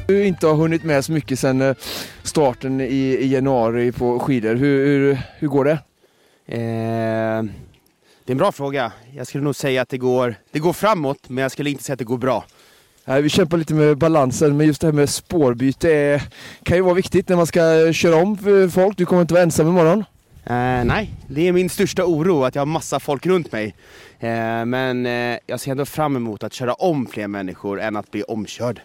[0.07, 1.75] Du inte har hunnit med så mycket sen eh,
[2.23, 4.55] starten i, i januari på skidor.
[4.55, 5.79] Hur, hur, hur går det?
[6.47, 7.43] Eh,
[8.25, 8.91] det är en bra fråga.
[9.15, 11.93] Jag skulle nog säga att det går, det går framåt, men jag skulle inte säga
[11.93, 12.45] att det går bra.
[13.05, 16.23] Nej, vi kämpar lite med balansen, men just det här med spårbyte är,
[16.63, 18.37] kan ju vara viktigt när man ska köra om
[18.73, 18.97] folk.
[18.97, 19.99] Du kommer inte vara ensam imorgon.
[20.45, 23.75] Eh, nej, det är min största oro att jag har massa folk runt mig.
[24.19, 28.11] Eh, men eh, jag ser ändå fram emot att köra om fler människor än att
[28.11, 28.81] bli omkörd.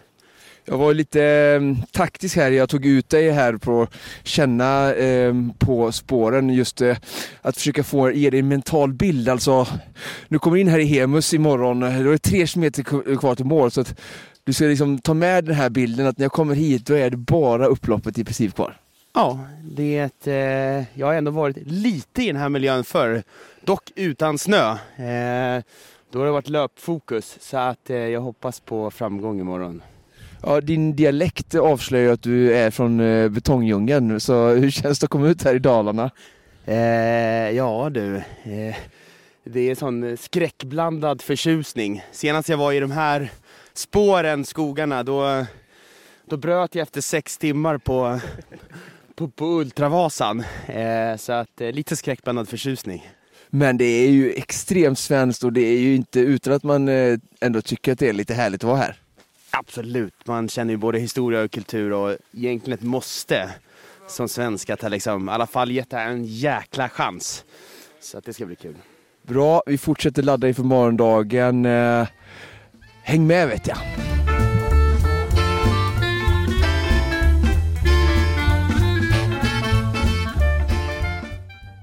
[0.65, 2.51] Jag var lite eh, taktisk här.
[2.51, 3.93] Jag tog ut dig här på att
[4.23, 6.97] känna eh, på spåren just eh,
[7.41, 9.29] att försöka få ge dig en mental bild.
[9.29, 9.67] Alltså,
[10.27, 11.79] nu kommer du in här i Hemus imorgon.
[11.79, 12.83] Då är det tre kilometer
[13.17, 13.71] kvar till mål.
[13.71, 13.99] Så att
[14.43, 17.09] du ska liksom ta med den här bilden att när jag kommer hit då är
[17.09, 18.77] det bara upploppet i princip kvar.
[19.13, 23.23] Ja, det eh, jag har ändå varit lite i den här miljön förr,
[23.61, 24.71] dock utan snö.
[24.71, 25.63] Eh,
[26.11, 29.81] då har det varit löpfokus, så att eh, jag hoppas på framgång imorgon.
[30.43, 35.09] Ja, din dialekt avslöjar att du är från eh, betongdjungeln, så hur känns det att
[35.09, 36.11] komma ut här i Dalarna?
[36.65, 38.75] Eh, ja du, eh,
[39.43, 42.03] det är sån skräckblandad förtjusning.
[42.11, 43.31] Senast jag var i de här
[43.73, 45.45] spåren, skogarna, då,
[46.29, 48.19] då bröt jag efter sex timmar på,
[49.15, 50.43] på, på Ultravasan.
[50.67, 53.09] Eh, så att eh, lite skräckblandad förtjusning.
[53.49, 57.17] Men det är ju extremt svenskt och det är ju inte utan att man eh,
[57.41, 58.98] ändå tycker att det är lite härligt att vara här.
[59.51, 63.49] Absolut, man känner ju både historia och kultur och egentligen ett måste
[64.07, 67.45] som svensk att liksom, i alla fall gett det här en jäkla chans.
[68.01, 68.75] Så att det ska bli kul.
[69.21, 71.65] Bra, vi fortsätter ladda inför morgondagen.
[71.65, 72.07] Eh,
[73.01, 73.77] häng med vet jag.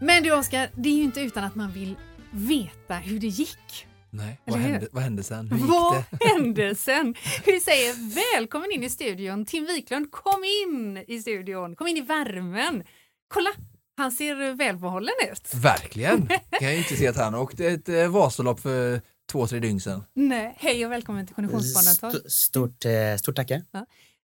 [0.01, 1.97] Men du Oskar, det är ju inte utan att man vill
[2.31, 3.87] veta hur det gick.
[4.17, 5.51] Nej, vad hände, vad hände sen?
[5.51, 6.27] Hur gick Vad det?
[6.27, 7.15] hände sen?
[7.47, 9.47] Vi säger välkommen in i studion.
[9.47, 11.77] Tim Wiklund, kom in i studion.
[11.77, 12.85] Kom in i värmen.
[13.29, 13.51] Kolla,
[13.97, 15.55] han ser välbehållen ut.
[15.55, 16.27] Verkligen!
[16.51, 19.01] Kan jag inte se att han åkte ett eh, Vasalopp för
[19.33, 20.05] två, tre dygn sedan.
[20.15, 22.15] Nej, hej och välkommen till Konditionsbanan.
[22.17, 23.63] St- Stort, eh, stort tackar.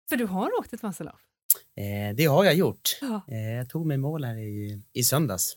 [0.09, 1.17] För du har åkt ett Vasalopp.
[1.77, 2.99] Eh, det har jag gjort.
[3.01, 3.23] Ja.
[3.29, 5.57] Eh, jag tog mig i mål här i, i söndags.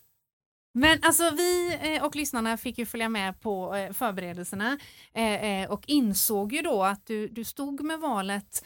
[0.76, 4.78] Men alltså vi eh, och lyssnarna fick ju följa med på eh, förberedelserna
[5.14, 8.66] eh, och insåg ju då att du, du stod med valet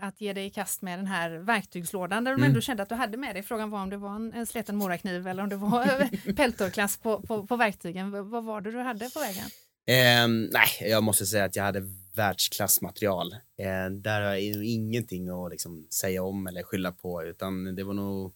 [0.00, 2.48] att ge dig i kast med den här verktygslådan där du Mm.
[2.50, 3.42] ändå kände att du hade med dig.
[3.42, 7.22] Frågan var om det var en, en sleten morakniv eller om det var peltorklass på,
[7.22, 8.30] på, på verktygen.
[8.30, 9.44] Vad var det du hade på vägen?
[9.88, 11.82] Eh, nej, jag måste säga att jag hade
[12.14, 13.32] världsklassmaterial.
[13.32, 17.94] Eh, där har jag ingenting att liksom säga om eller skylla på, utan det var
[17.94, 18.26] nog...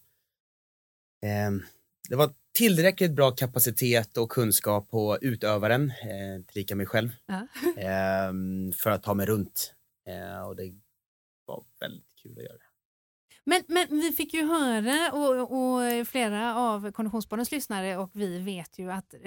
[1.25, 1.51] Eh,
[2.09, 7.47] det var tillräckligt bra kapacitet och kunskap på utövaren, eh, tillika mig själv, Ja.
[7.77, 8.33] eh,
[8.83, 9.75] för att ta mig runt.
[10.09, 10.73] Eh, och det
[11.47, 12.57] var väldigt kul att göra.
[13.45, 18.79] Men, men vi fick ju höra och, och flera av Konditionsbarnens lyssnare och vi vet
[18.79, 19.21] ju att eh,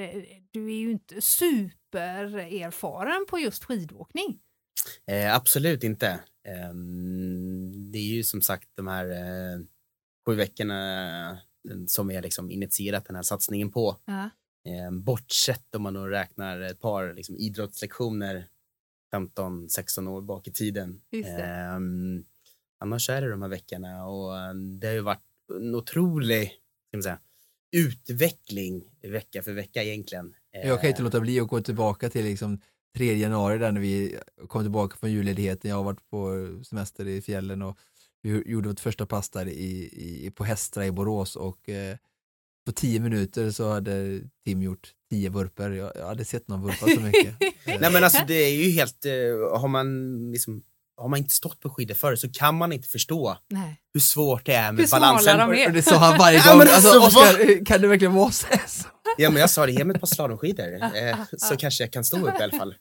[0.51, 4.39] du är ju inte supererfaren på just skidåkning.
[5.07, 6.19] Eh, absolut inte.
[6.47, 9.59] Ehm, det är ju som sagt de här eh,
[10.25, 11.37] sju veckorna
[11.87, 13.97] som vi har liksom initierat den här satsningen på.
[14.05, 14.29] Ja.
[14.65, 18.47] Eh, bortsett om man då räknar ett par liksom, idrottslektioner
[19.15, 21.01] 15-16 år bak i tiden.
[21.39, 22.25] Ehm,
[22.79, 26.47] annars är det de här veckorna och eh, det har ju varit en otrolig
[26.87, 27.19] ska man säga,
[27.71, 30.33] utveckling vecka för vecka egentligen.
[30.51, 32.59] Jag kan inte låta bli att gå tillbaka till liksom
[32.95, 35.69] 3 januari där när vi kom tillbaka från julledigheten.
[35.69, 37.77] Jag har varit på semester i fjällen och
[38.23, 39.89] vi gjorde vårt första pass där i,
[40.25, 41.97] i, på Hästra i Borås och eh,
[42.65, 45.75] på 10 minuter så hade Tim gjort 10 vurpor.
[45.75, 47.35] Jag, jag hade sett någon vurpa så mycket.
[47.65, 50.63] Nej men alltså det är ju helt, eh, har man liksom
[50.97, 53.81] har man inte stått på skidor förr så kan man inte förstå Nej.
[53.93, 55.37] hur svårt det är med Hur balansen.
[55.37, 55.69] de är.
[55.69, 56.61] det sa han varje gång.
[56.61, 58.47] alltså, alltså, Oskar, kan det verkligen vara så?
[59.17, 62.03] Ja men jag sa det, ge mig ett par slalomskidor eh, så kanske jag kan
[62.03, 62.75] stå upp i alla fall.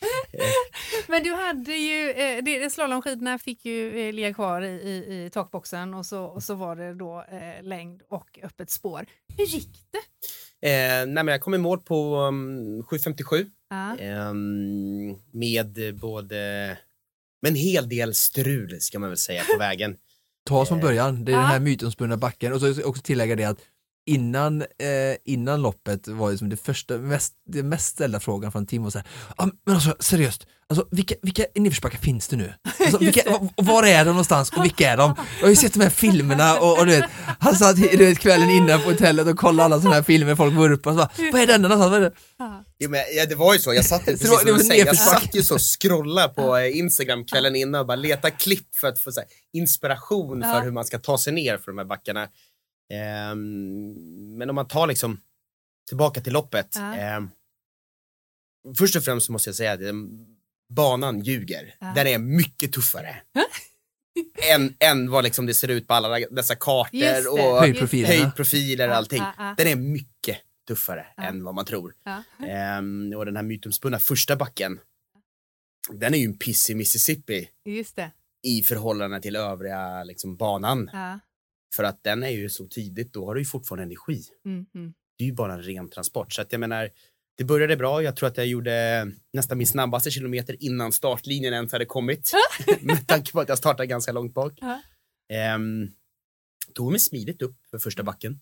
[1.08, 5.30] Men du hade ju, eh, det, slalomskidorna fick ju eh, ligga kvar i, i, i
[5.30, 9.06] takboxen och så, och så var det då eh, längd och öppet spår.
[9.36, 9.98] Hur gick det?
[10.68, 13.96] Eh, nej men jag kom i mål på um, 7.57 Ja.
[13.98, 16.36] ehm, med både,
[17.42, 19.96] med en hel del strul ska man väl säga på vägen.
[20.48, 21.40] Ta oss från början, det är Ja.
[21.40, 23.58] den här mytomspunna backen och så också tillägga det att
[24.08, 24.66] innan, eh,
[25.24, 28.90] innan loppet var det som det första, mest, det mest ställda frågan från Tim var
[28.90, 29.06] så här,
[29.36, 32.52] ah, men alltså seriöst, alltså, vilka, vilka nedförsbackar finns det nu?
[32.80, 35.14] Alltså, vilka, va- var är de någonstans och vilka är de?
[35.38, 37.04] Jag har ju sett de här filmerna och, och du vet,
[37.40, 40.54] han satt du vet, kvällen innan på hotellet och kollade alla sådana här filmer, folk
[40.54, 41.90] vurpar, så bara, vad är denna någonstans?
[41.90, 42.12] Vad är det?
[42.38, 42.64] Ja.
[42.80, 44.86] Jo, men, ja, det var ju så, jag satt, det precis var- det var säger,
[44.86, 48.76] jag satt ju så och scrollade på eh, Instagram kvällen innan och bara leta klipp
[48.80, 50.52] för att få så här, inspiration Ja.
[50.52, 52.28] för hur man ska ta sig ner för de här backarna.
[52.90, 53.92] Ehm,
[54.38, 55.20] men om man tar liksom
[55.88, 56.68] tillbaka till loppet.
[56.74, 56.94] Ja.
[56.94, 57.30] ehm,
[58.78, 60.26] först och främst måste jag säga att ehm,
[60.74, 61.74] banan ljuger.
[61.80, 61.92] Ja.
[61.94, 63.16] Den är mycket tuffare.
[64.54, 68.14] än, än vad liksom det ser ut på alla dessa kartor och Höjdprofilerna.
[68.14, 69.18] höjdprofiler och allting.
[69.22, 71.22] Ja, ja, Den är mycket tuffare Ja.
[71.22, 71.94] än vad man tror.
[72.04, 72.22] ja.
[72.46, 74.80] Ehm, och den här mytomspunna första backen,
[75.92, 78.10] den är ju en piss i Mississippi Just det.
[78.42, 80.90] i förhållande till övriga liksom, banan.
[80.92, 81.18] Ja.
[81.76, 84.22] För att den är ju så tidigt, då har du ju fortfarande energi.
[84.44, 84.94] Mm, mm.
[85.18, 86.32] Det är ju bara en ren transport.
[86.32, 86.90] Så att jag menar,
[87.38, 88.02] det började bra.
[88.02, 92.32] Jag tror att jag gjorde nästan min snabbaste kilometer innan startlinjen ens hade kommit.
[92.80, 94.52] Med tanke på att jag startade ganska långt bak.
[95.32, 95.88] Ehm,
[96.74, 98.40] tog mig smidigt upp för första backen.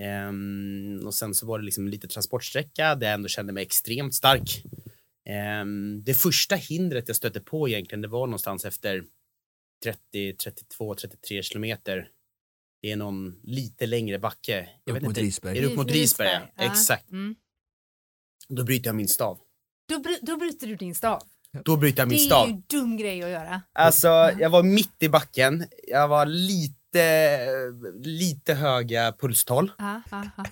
[0.00, 4.14] Ehm, och sen så var det liksom lite transportsträcka där jag ändå kände mig extremt
[4.14, 4.64] stark.
[5.28, 9.04] Ehm, det första hindret jag stötte på egentligen, det var någonstans efter
[9.84, 12.08] 30, 32, 33 kilometer.
[12.82, 14.68] Det är någon lite längre backe.
[14.84, 15.20] Jag Upp vet mot inte.
[15.20, 15.58] Risberg.
[15.58, 16.28] Är det upp mot Risberg?
[16.28, 16.40] Ja.
[16.56, 16.62] Ja.
[16.72, 17.10] Exakt.
[17.10, 17.34] Mm.
[18.48, 19.38] Då bryter jag min stav.
[19.88, 21.22] Då, bry- då bryter du din stav.
[21.64, 22.48] Då bryter jag Det min är stav.
[22.48, 23.62] ju en dum grej att göra.
[23.72, 24.08] Alltså,
[24.38, 25.64] jag var mitt i backen.
[25.88, 27.46] Jag var lite,
[28.02, 29.72] lite höga pulstal.
[29.78, 30.44] Ja, ja, ja.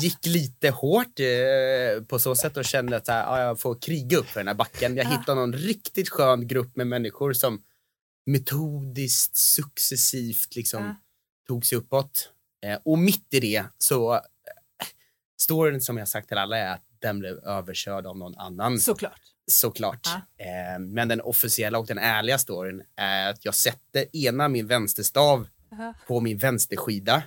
[0.00, 3.80] Gick lite hårt eh, på så sätt och kände att så här, ja, jag får
[3.80, 4.96] kriga upp för den här backen.
[4.96, 5.10] Jag Ja.
[5.10, 7.62] hittade någon riktigt skön grupp med människor som
[8.26, 10.94] metodiskt, successivt liksom.
[11.48, 12.30] Tog sig uppåt.
[12.66, 14.20] Eh, och mitt i det så, eh,
[15.42, 18.78] storyn som jag sagt till alla är att den blev överkörd av någon annan.
[18.80, 19.20] Såklart.
[19.50, 20.00] Såklart.
[20.38, 20.44] Ja.
[20.44, 25.48] Eh, men den officiella och den ärliga storyn är att jag sätter ena min vänsterstav
[25.70, 25.94] Ja.
[26.06, 27.22] på min vänsterskida,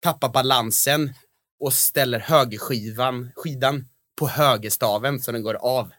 [0.00, 1.14] tappar balansen
[1.60, 3.88] och ställer högerskivan, skidan
[4.18, 5.90] på högerstaven så den går av.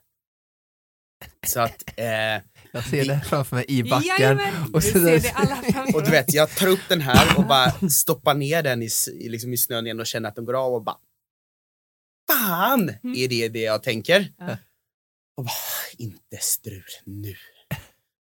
[1.48, 2.42] Så att, eh,
[2.72, 4.08] Jag ser det framför mig i backen.
[4.20, 7.48] Jajamän, och så ser där- det och du vet, jag tar upp den här och
[7.48, 8.90] bara stoppar ner den i,
[9.30, 10.98] liksom i snön igen och känner att den går av och bara
[12.32, 12.90] Fan!
[13.04, 13.16] Mm.
[13.16, 14.34] Är det det jag tänker?
[14.38, 14.58] Ja.
[15.38, 15.52] Och bara,
[15.98, 17.36] inte strul nu.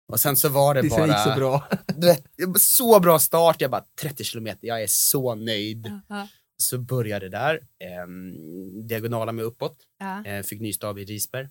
[0.07, 1.07] Och sen så var det, Det bara...
[1.07, 1.67] gick så bra.
[1.97, 6.01] Du vet, det så bra start, jag bara 30 kilometer, jag är så nöjd.
[6.09, 6.27] Ja,
[6.57, 10.25] Så började det där, ehm, diagonala med uppåt, ja.
[10.25, 11.47] eh, fick ny stav i Risberg.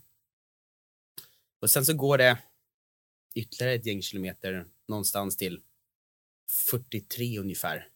[1.62, 2.38] Och sen så går det
[3.36, 5.60] ytterligare ett gäng kilometer någonstans till
[6.70, 7.88] 43 ungefär.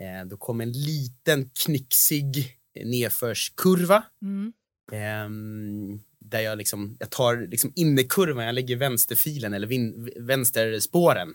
[0.00, 4.04] Eh, då kom en liten knixig nedförskurva.
[4.22, 4.52] Mm.
[4.92, 11.34] Ehm, där jag liksom, jag tar liksom innerkurvan, jag lägger vänsterfilen eller vin, vänsterspåren.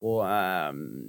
[0.00, 1.04] Och ehm,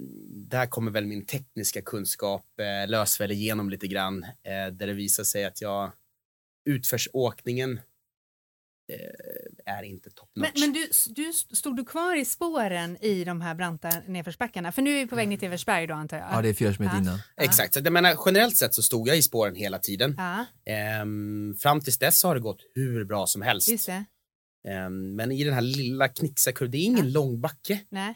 [0.48, 4.22] där kommer väl min tekniska kunskap eh, lös väl igenom lite grann.
[4.24, 5.92] Eh, där det visar sig att jag
[6.64, 7.80] utförsåkningen
[8.92, 10.60] eh, är inte top Men, notch.
[10.60, 14.72] men du, du, stod du kvar i spåren i de här branta nedförsbackarna?
[14.72, 16.26] För nu är vi på väg ner till Eversberg då antar jag?
[16.32, 17.02] Ja, det är fyra kilometer Ja.
[17.02, 17.18] innan.
[17.36, 20.14] Exakt, så jag menar generellt sett så stod jag i spåren hela tiden.
[20.18, 23.68] Ja, Ehm, fram tills dess har det gått hur bra som helst.
[23.68, 24.04] just det.
[24.68, 27.80] Ehm, men i den här lilla knixiga kurvan, det är ingen lång backe.
[27.88, 28.14] Nej,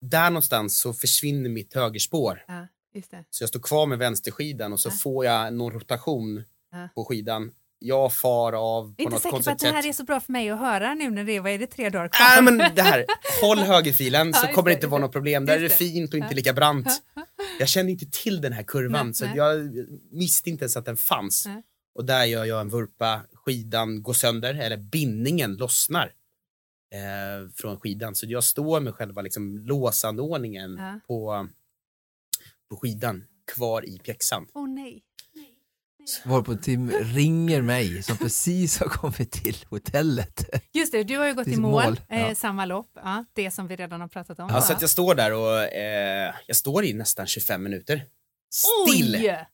[0.00, 2.44] där någonstans så försvinner mitt högerspår.
[2.48, 3.24] ja, just det.
[3.30, 4.92] Så jag står kvar med vänsterskidan och så Ja.
[4.92, 6.88] får jag någon rotation Ja.
[6.94, 7.50] på skidan.
[7.78, 9.88] Jag far av Jag på är inte något säker på att konstigt det här sätt.
[9.88, 11.90] är så bra för mig att höra nu när det är, vad är det, tre
[11.90, 12.26] dagar kvar?
[12.42, 13.04] Nej men det här,
[13.40, 15.46] håll högerfilen så kommer det inte vara något problem.
[15.46, 16.88] Där är det fint och inte lika brant.
[17.58, 19.36] Jag kände inte till den här kurvan Nej, så nej.
[19.36, 19.56] jag
[20.12, 21.46] visste inte ens att den fanns.
[21.46, 21.62] Nej.
[21.94, 26.12] Och där gör jag en vurpa, skidan går sönder, eller bindningen lossnar
[26.94, 28.14] eh, från skidan.
[28.14, 31.00] Så jag står med själva liksom, låsanordningen Ja.
[31.06, 31.48] på,
[32.70, 34.46] på skidan kvar i pjäxan.
[34.54, 35.02] Åh nej.
[36.24, 40.44] Varpå Tim ringer mig som precis har kommit till hotellet.
[40.72, 42.34] Just det, du har ju gått i mål, mål, Eh, ja.
[42.34, 44.48] samma lopp, ja, det som vi redan har pratat om.
[44.52, 48.04] Ja, så att jag står där och eh, jag står i nästan 25 minuter.
[48.54, 49.14] Still!
[49.16, 49.46] Oj!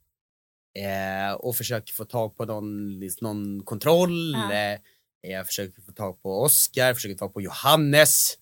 [0.85, 4.33] Eh, och försöker få tag på någon, någon kontroll.
[4.33, 4.53] Ja.
[4.53, 4.79] Eh,
[5.23, 8.35] jag försöker få tag på Oskar, försöker få tag på Johannes.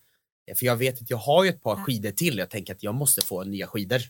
[0.51, 1.85] Eh, för jag vet att jag har ju ett par Ja.
[1.85, 2.39] skidor till.
[2.39, 4.01] Jag tänker att jag måste få nya skidor.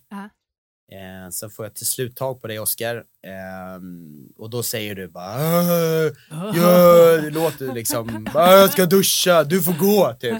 [0.92, 2.96] Eh, så får jag till slut tag på dig Oskar.
[3.26, 6.52] Ehm, och då säger du bara "Äh, ja,
[7.22, 10.38] det låter liksom, "Äh, jag ska duscha, du får gå typ.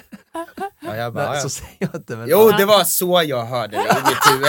[0.81, 2.17] Ja, jag bara, Nej, så säger jag inte.
[2.17, 4.49] Men Jo, det var så jag hörde det i mitt huvud.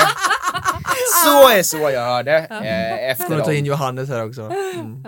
[1.26, 3.66] Så är så jag hörde eh, efter du ta in.
[3.66, 4.42] Johannes här också?
[4.76, 5.04] Mm.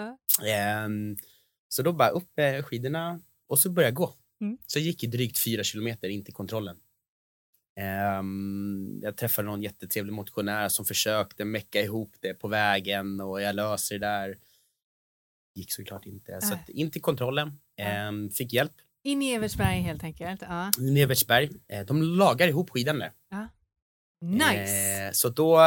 [0.47, 1.17] Ehm,
[1.69, 3.19] så då bara upp eh, skidorna
[3.49, 4.13] och så började jag gå.
[4.41, 4.57] Mm.
[4.67, 6.75] Så jag gick i drygt fyra kilometer in till kontrollen.
[7.79, 13.55] Ehm, jag träffade någon jättetrevlig motionär som försökte mecka ihop det på vägen och jag
[13.55, 14.37] löser det där.
[15.55, 16.41] Gick såklart inte.
[16.41, 16.59] Så Nej.
[16.63, 17.59] att in till kontrollen.
[17.79, 18.73] Ehm, fick hjälp.
[19.03, 20.41] In i Eversberg helt enkelt.
[20.41, 20.71] Ja.
[20.77, 21.49] Nevertsberg.
[21.67, 23.11] Eh, de lagar ihop skidan där.
[24.25, 25.05] Nice!
[25.07, 25.57] Eh, så då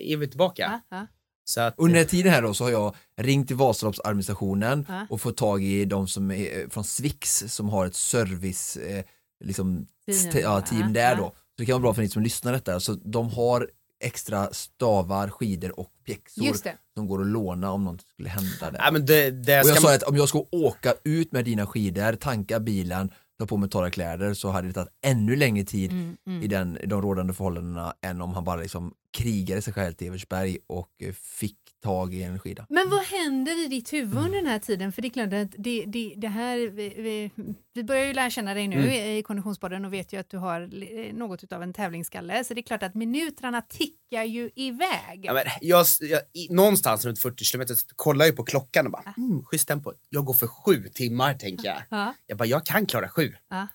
[0.00, 0.80] är vi tillbaka.
[0.90, 1.06] Ja, ja.
[1.44, 5.06] Så att, Under tiden här då så har jag ringt till Vasaloppsadministrationen Ja.
[5.10, 9.04] och fått tag i de som är eh, från Swix som har ett service eh,
[9.44, 10.32] liksom, Team.
[10.32, 11.16] te- ja, team Ja, där ja.
[11.16, 11.32] då.
[11.56, 12.80] Så det kan vara bra för ni som lyssnar detta.
[12.80, 13.70] Så de har
[14.04, 16.42] extra stavar, skidor och pjäxor
[16.94, 18.78] som går att låna om något skulle hända där.
[18.78, 21.44] ja, men det, det Och jag sa man, att om jag ska åka ut med
[21.44, 25.64] dina skidor, tanka bilen, ta på mig torra kläder så hade det tagit ännu längre
[25.64, 26.42] tid Mm, mm.
[26.42, 30.06] i den, i de rådande förhållandena än om han bara liksom krigade sig själv till
[30.06, 32.66] Evertsberg och eh, fick tag i en skida.
[32.68, 34.92] Men vad händer i ditt huvud under den här tiden?
[34.92, 37.30] För det är klart att det, det, det här, vi,
[37.74, 38.90] vi, börjar ju lära känna dig nu Mm.
[39.18, 42.44] i Konditionspodden och vet ju att du har li- något av en tävlingsskalle.
[42.44, 45.20] Så det är klart att minuterna tickar ju iväg.
[45.22, 48.92] Ja, men jag, jag, i, någonstans runt 40 kilometer kollar jag ju på klockan och
[48.92, 49.92] bara, mm, schysst tempo.
[50.08, 51.82] Jag går för sju timmar tänker jag.
[51.90, 53.34] Ja, Jag bara, jag kan klara sju.
[53.50, 53.66] ja.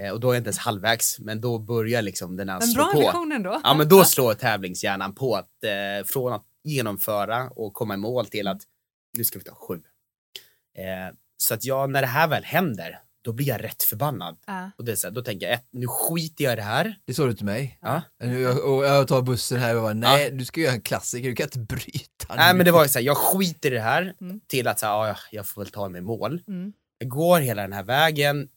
[0.00, 2.84] Eh, och då är jag inte ens halvvägs, men då börjar liksom den här slå
[2.84, 3.18] bra på.
[3.34, 3.60] ändå.
[3.64, 8.26] Ja, men då slår tävlingshjärnan på att eh, från att genomföra och komma i mål
[8.26, 8.60] till att
[9.16, 9.74] nu ska vi ta sju.
[10.78, 14.36] Eh, så att jag, när det här väl händer, då blir jag rätt förbannad.
[14.46, 14.70] Ja.
[14.78, 16.98] Och det är så här, då tänker jag, ett, nu skiter jag i det här.
[17.06, 17.78] Det sa du till mig.
[17.82, 18.02] Ja.
[18.18, 21.34] Jag, och jag tar bussen här och bara, nej du ska göra en klassiker, du
[21.34, 23.80] kan inte bryta Nej nu." men det var ju så här, jag skiter i det
[23.80, 24.40] här Mm.
[24.46, 26.42] till att så här, ja, jag får väl ta mig i mål.
[26.48, 26.72] Mm.
[26.98, 28.48] Jag går hela den här vägen,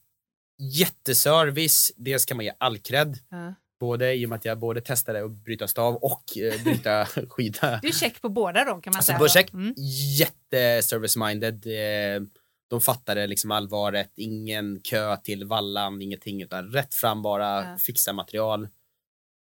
[0.58, 3.18] jätteservice, dels kan man ge all cred.
[3.28, 3.54] Ja.
[3.80, 7.78] Både i och med att jag både testade att bryta stav och eh, bryta skida.
[7.82, 9.18] Du är check på båda då kan man Alltså säga.
[9.18, 9.74] Börscheck, Mm.
[10.18, 11.66] jätte-service-minded.
[11.66, 12.22] Eh,
[12.70, 17.78] de fattade liksom allvaret, ingen kö till vallan, ingenting utan rätt fram bara, Ja.
[17.78, 18.68] fixa material.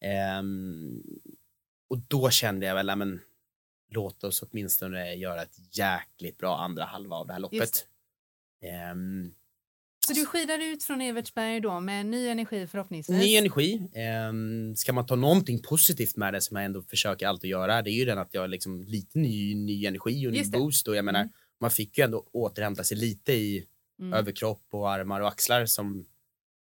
[0.04, 1.02] Ehm,
[1.90, 3.20] och då kände jag väl, men
[3.92, 7.86] låt oss åtminstone göra ett jäkligt bra andra halva av det här loppet.
[8.64, 9.34] Ehm,
[10.06, 13.18] Så du skidar ut från Evertsberg då med ny energi förhoppningsvis?
[13.18, 13.88] Ny energi.
[13.94, 17.90] Ehm, ska man ta någonting positivt med det som jag ändå försöker alltid göra, det
[17.90, 20.96] är ju den att jag har liksom lite ny, ny energi och ny boost och
[20.96, 21.32] jag menar, Mm.
[21.60, 23.66] man fick ju ändå återhämta sig lite i
[24.00, 24.12] Mm.
[24.12, 26.06] överkropp och armar och axlar som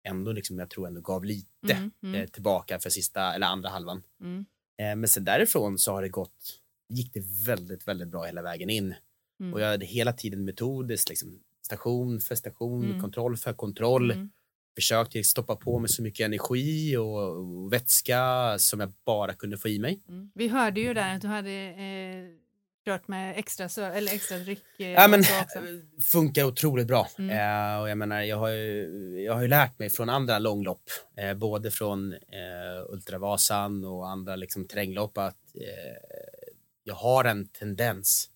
[0.09, 3.69] ändå liksom, jag tror ändå gav lite Mm, mm, eh, tillbaka för sista eller andra
[3.69, 4.03] halvan.
[4.21, 4.47] mm,
[4.81, 8.71] Eh, men sen därifrån så har det gått, gick det väldigt, väldigt bra hela vägen
[8.71, 8.95] in.
[9.41, 9.55] mm.
[9.55, 13.01] Och jag hade hela tiden metodiskt liksom station för station, Mm.
[13.01, 14.31] kontroll för kontroll Mm.
[14.75, 19.79] försökte stoppa på med så mycket energi och, vätska som jag bara kunde få i
[19.79, 20.01] mig.
[20.09, 20.31] Mm.
[20.35, 22.25] Vi hörde ju där att du hade eh,
[22.85, 24.65] kört med extra, sö- eller extra dryck.
[24.81, 25.23] Eh, Ja, men,
[26.13, 27.09] funkar otroligt bra.
[27.19, 27.31] Mm.
[27.31, 30.83] Eh, och jag menar, jag har, ju, jag har ju lärt mig från andra långlopp,
[31.17, 35.97] eh, både från eh, Ultravasan och andra liksom, terränglopp, att eh,
[36.85, 38.31] jag har en tendens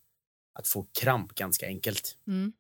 [0.54, 2.16] att få kramp ganska enkelt.
[2.26, 2.52] Mm.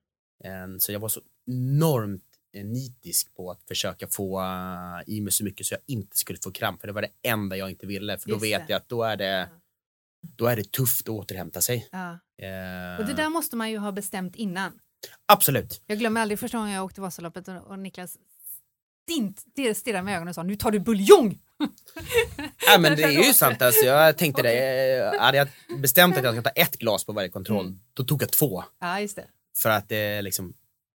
[0.44, 2.22] Eh, så jag var så enormt
[2.54, 6.38] eh, nitisk på att försöka få eh, i mig så mycket så jag inte skulle
[6.42, 8.72] få kramp, för det var det enda jag inte ville, för då Just vet det.
[8.72, 9.48] jag att då är det,
[10.36, 11.88] då är det tufft att återhämta sig.
[11.92, 12.10] Ja.
[12.46, 14.72] Eh, Och det där måste man ju ha bestämt innan.
[15.26, 15.82] Absolut.
[15.86, 18.18] Jag glömmer aldrig första gången jag åkte Vasaloppet och, och Niklas
[19.54, 21.38] det stirrade med ögonen och sa nu tar du buljong.
[22.66, 23.62] Ja, men det är ju sant.
[23.62, 24.96] Alltså, jag tänkte det.
[25.14, 27.80] eh, Hade jag bestämt att jag ska ta ett glas på varje kontroll, Mm.
[27.94, 28.64] då tog jag två.
[28.80, 29.26] Ja, just det.
[29.56, 30.54] För att det liksom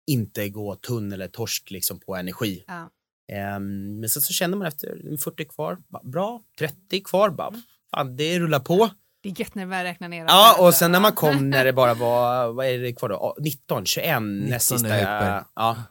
[0.06, 2.64] inte gå tunn eller torsk liksom på energi.
[2.66, 2.90] Ja.
[3.32, 8.38] Ehm, men sen så känner man efter 40 kvar, bra, 30 kvar, bara, fan det
[8.38, 8.90] rullar på.
[9.22, 10.24] Det är gött när det börjar räkna ner.
[10.24, 13.14] Ja, och sen när man kom när det bara var, vad är det kvar då?
[13.14, 14.98] Ja, 19, 21 näst 19 sista.
[14.98, 15.82] Jag, ja,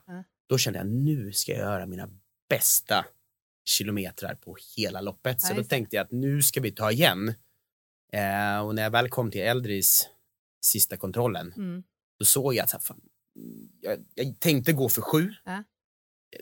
[0.49, 2.09] då kände jag nu ska jag göra mina
[2.49, 3.05] bästa
[3.65, 5.41] kilometrar på hela loppet.
[5.41, 7.33] Så Ja, då tänkte jag att nu ska vi ta igen.
[8.13, 10.09] Eh, och när jag väl kom till Eldris
[10.61, 11.83] sista kontrollen, Mm.
[12.23, 13.01] Då såg jag att fan,
[13.81, 15.33] jag, jag tänkte gå för sju.
[15.45, 15.63] Ja.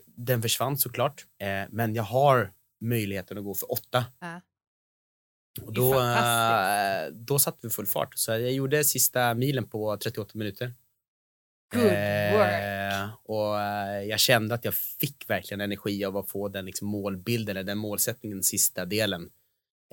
[0.06, 4.04] Den försvann såklart, eh, men jag har möjligheten att gå för åtta.
[4.20, 4.40] Ja.
[5.62, 8.18] Och då, eh, då satte vi full fart.
[8.18, 10.74] Så jag gjorde sista milen på 38 minuter.
[11.74, 12.62] Good work.
[12.62, 16.88] Eh, och eh, jag kände att jag fick verkligen energi av att få den liksom
[16.88, 19.30] målbilden, eller den målsättningen, sista delen.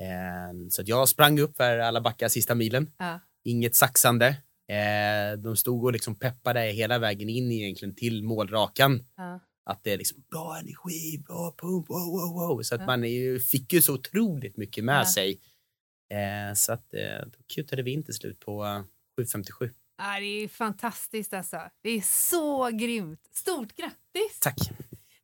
[0.02, 2.92] Eh, så att jag sprang upp för alla backar sista milen.
[2.98, 3.20] Ja.
[3.44, 4.36] Inget saxande.
[4.70, 9.06] Eh, de stod och liksom peppade hela vägen in egentligen till målrakan.
[9.16, 9.40] Ja.
[9.66, 12.62] Att det är liksom bra energi, bra pump, wow, wow, wow.
[12.64, 12.86] Så att Ja.
[12.88, 15.06] man ju- fick ju så otroligt mycket med Ja.
[15.06, 15.40] sig.
[16.14, 18.82] Eh, så att eh, då kutade vi in till slut på eh,
[19.22, 19.70] 7.57.
[19.98, 21.58] Ja, det är fantastiskt alltså.
[21.84, 23.30] Det är så grymt.
[23.32, 24.40] Stort grattis!
[24.42, 24.58] Tack.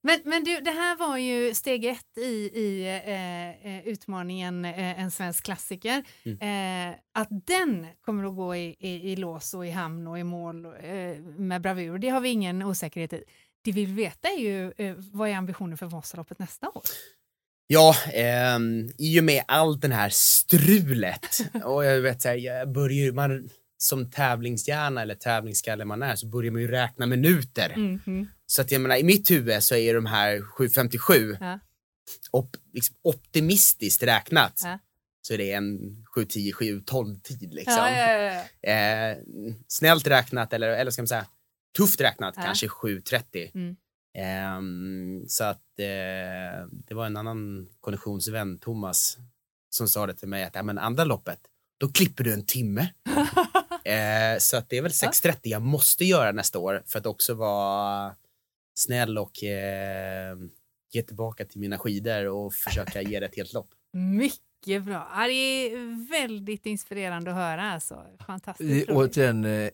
[0.06, 5.00] Men, men du, det här var ju steg ett i, i eh, eh, utmaningen eh,
[5.00, 6.04] En svensk klassiker.
[6.24, 6.92] Mm.
[6.92, 10.24] Eh, att den kommer att gå i, i, i lås och i hamn och i
[10.24, 13.24] mål eh, med bravur, det har vi ingen osäkerhet i.
[13.64, 16.84] Det vi vill veta är ju eh, vad är ambitionen för Vasaloppet nästa år?
[17.68, 22.72] Ja, ehm, i och med allt den här strulet och jag vet så här, jag
[22.72, 27.74] börjar man som tävlingshjärna eller tävlingsskalle man är så börjar man ju räkna minuter.
[27.78, 28.28] Mhm.
[28.48, 31.60] Så att jag menar i mitt huvud så är de här 7.57 Ja.
[32.32, 34.80] op, liksom optimistiskt räknat Ja.
[35.22, 35.80] så är det en
[36.16, 37.74] 7.10, 7.12 tid liksom.
[37.74, 38.72] Ja.
[38.72, 39.18] Eh,
[39.68, 41.26] snällt räknat eller, eller ska man säga
[41.78, 43.52] tufft räknat kanske 7.30.
[43.54, 43.76] Mm.
[44.18, 49.18] Ehm, så att eh, det var en annan konditionsvän, Thomas,
[49.70, 51.40] som sa det till mig att men andra loppet,
[51.78, 52.82] då klipper du en timme.
[53.86, 57.34] eh, så att det är väl 6.30 jag måste göra nästa år för att också
[57.34, 58.16] vara
[58.76, 60.38] snäll och eh,
[60.94, 63.70] ge tillbaka till mina skidor och försöka ge det ett helt lopp.
[63.94, 65.08] Mycket bra.
[65.16, 67.62] Ja, det är väldigt inspirerande att höra.
[67.72, 68.06] Alltså.
[68.18, 69.18] Det Fantastiskt är roligt.
[69.18, 69.70] återigen eh,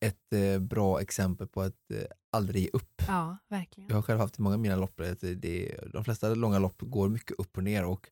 [0.00, 1.98] ett eh, bra exempel på att eh,
[2.32, 3.02] aldrig ge upp.
[3.08, 3.88] Ja, verkligen.
[3.88, 7.08] Jag har själv haft många av mina lopp, det, det, de flesta långa lopp går
[7.08, 8.06] mycket upp och ner och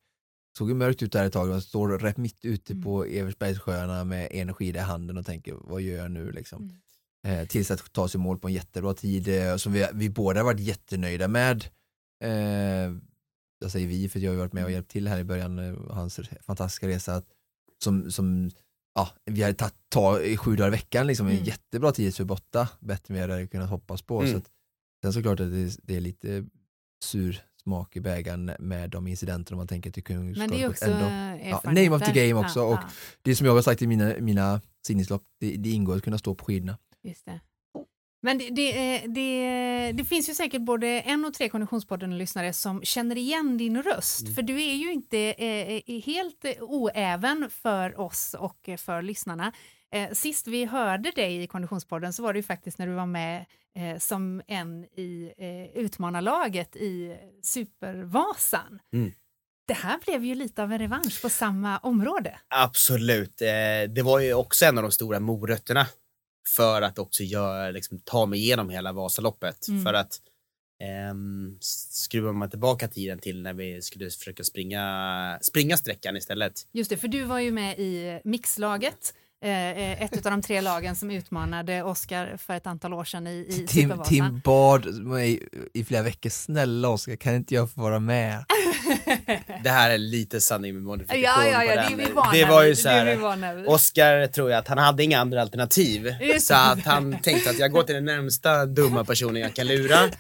[0.59, 2.85] såg ju mörkt ut där ett tag och står rätt mitt ute Mm.
[2.85, 6.63] på Eversbergssjöarna med en skida i handen och tänker vad gör jag nu liksom.
[6.63, 6.77] Mm.
[7.27, 10.43] Eh, tills att ta sig mål på en jättebra tid eh, som vi, vi båda
[10.43, 11.65] varit jättenöjda med.
[12.25, 12.93] Eh,
[13.61, 15.75] jag säger vi för jag har varit med och hjälpt till här i början eh,
[15.91, 17.27] hans fantastiska resa att,
[17.85, 18.51] som, som
[18.95, 21.45] ja, vi hade tagit ta i sju dagar i veckan liksom, en Mm.
[21.45, 24.21] jättebra tid för botta, bättre än vi hade kunnat hoppas på.
[24.21, 24.33] Mm.
[24.33, 24.51] Så att,
[25.03, 26.45] sen såklart att det, det är lite
[27.05, 31.69] sur smak i bägaren med de incidenterna man tänker till Men det är också erfarenheter.
[31.69, 32.89] name of the game också, och- Ja,
[33.23, 36.35] Det som jag har sagt i mina, mina sinneslopp, det, det ingår att kunna stå
[36.35, 36.79] på skidorna.
[37.03, 37.41] Just det.
[38.25, 43.19] Men det, det, det, det finns ju säkert både en och tre Konditionspodden-lyssnare som känner
[43.19, 44.21] igen din röst.
[44.21, 44.35] Mm.
[44.35, 49.03] För du är ju inte eh, eh, helt eh, oäven för oss och eh, för
[49.03, 49.53] lyssnarna.
[49.95, 53.07] Eh, sist vi hörde dig i Konditionspodden så var det ju faktiskt när du var
[53.07, 53.45] med
[53.77, 58.79] eh, som en i eh, utmanarlaget i Supervasan.
[58.93, 59.13] Mm.
[59.67, 62.39] Det här blev ju lite av en revansch på samma område.
[62.49, 63.39] Absolut.
[63.89, 65.87] Det var ju också en av de stora morötterna
[66.49, 69.69] för att också göra, liksom, ta mig igenom hela Vasaloppet.
[69.69, 69.85] Mm.
[69.85, 70.21] För att
[70.83, 76.53] ehm, skruvar man tillbaka tiden till när vi skulle försöka springa, springa sträckan istället.
[76.73, 79.15] Just det, för du var ju med i mixlaget.
[79.45, 83.27] Eh, eh, ett av de tre lagen som utmanade Oscar för ett antal år sedan
[83.27, 83.93] i, i Tim.
[84.05, 88.45] Tim bad mig i flera veckor, snälla Oskar kan inte jag få vara med?
[89.65, 91.93] Det här är lite sanning med modifikation ja, ja, på ja, det den.
[92.01, 93.69] är vi vana Det var ju så här.
[93.69, 96.15] Oskar tror jag att han hade inga andra alternativ.
[96.21, 99.67] Just Så att han tänkte att jag går till den närmsta dumma personen jag kan
[99.67, 99.99] lura.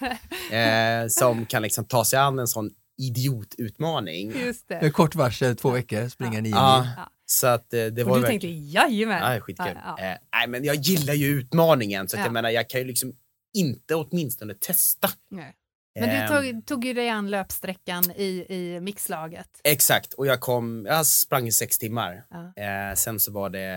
[0.53, 4.33] Eh, som kan liksom ta sig an en sån idiotutmaning.
[4.41, 4.81] Just det.
[4.83, 6.51] Med kort varsel, två veckor, springa nio mil.
[6.51, 7.11] Ja, Ja.
[7.27, 8.49] så att eh, det var Och du verkligen- tänkte
[8.79, 9.33] jajamän.
[9.35, 9.67] Ja, skitkul.
[9.75, 10.05] Ja, ja.
[10.05, 12.27] Eh, nej, men jag gillar ju utmaningen så att Ja.
[12.27, 13.13] jag menar jag kan ju liksom
[13.55, 15.11] inte åtminstone testa.
[15.31, 15.53] Nej.
[16.01, 19.61] Men du Ehm, tog, tog ju dig an löpsträckan i, i mixlaget.
[19.65, 22.25] Exakt, och jag kom, jag sprang i sex timmar.
[22.31, 22.63] Ja.
[22.63, 23.69] Eh, sen så var det,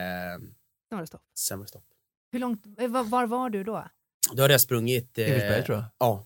[0.89, 1.22] Då var det stopp.
[1.39, 1.84] sen var det stopp.
[2.32, 3.88] Hur långt, eh, var, var var du då?
[4.34, 5.18] Då hade jag sprungit...
[5.18, 5.86] Eh, Evertsberg tror jag.
[5.97, 6.26] Ja.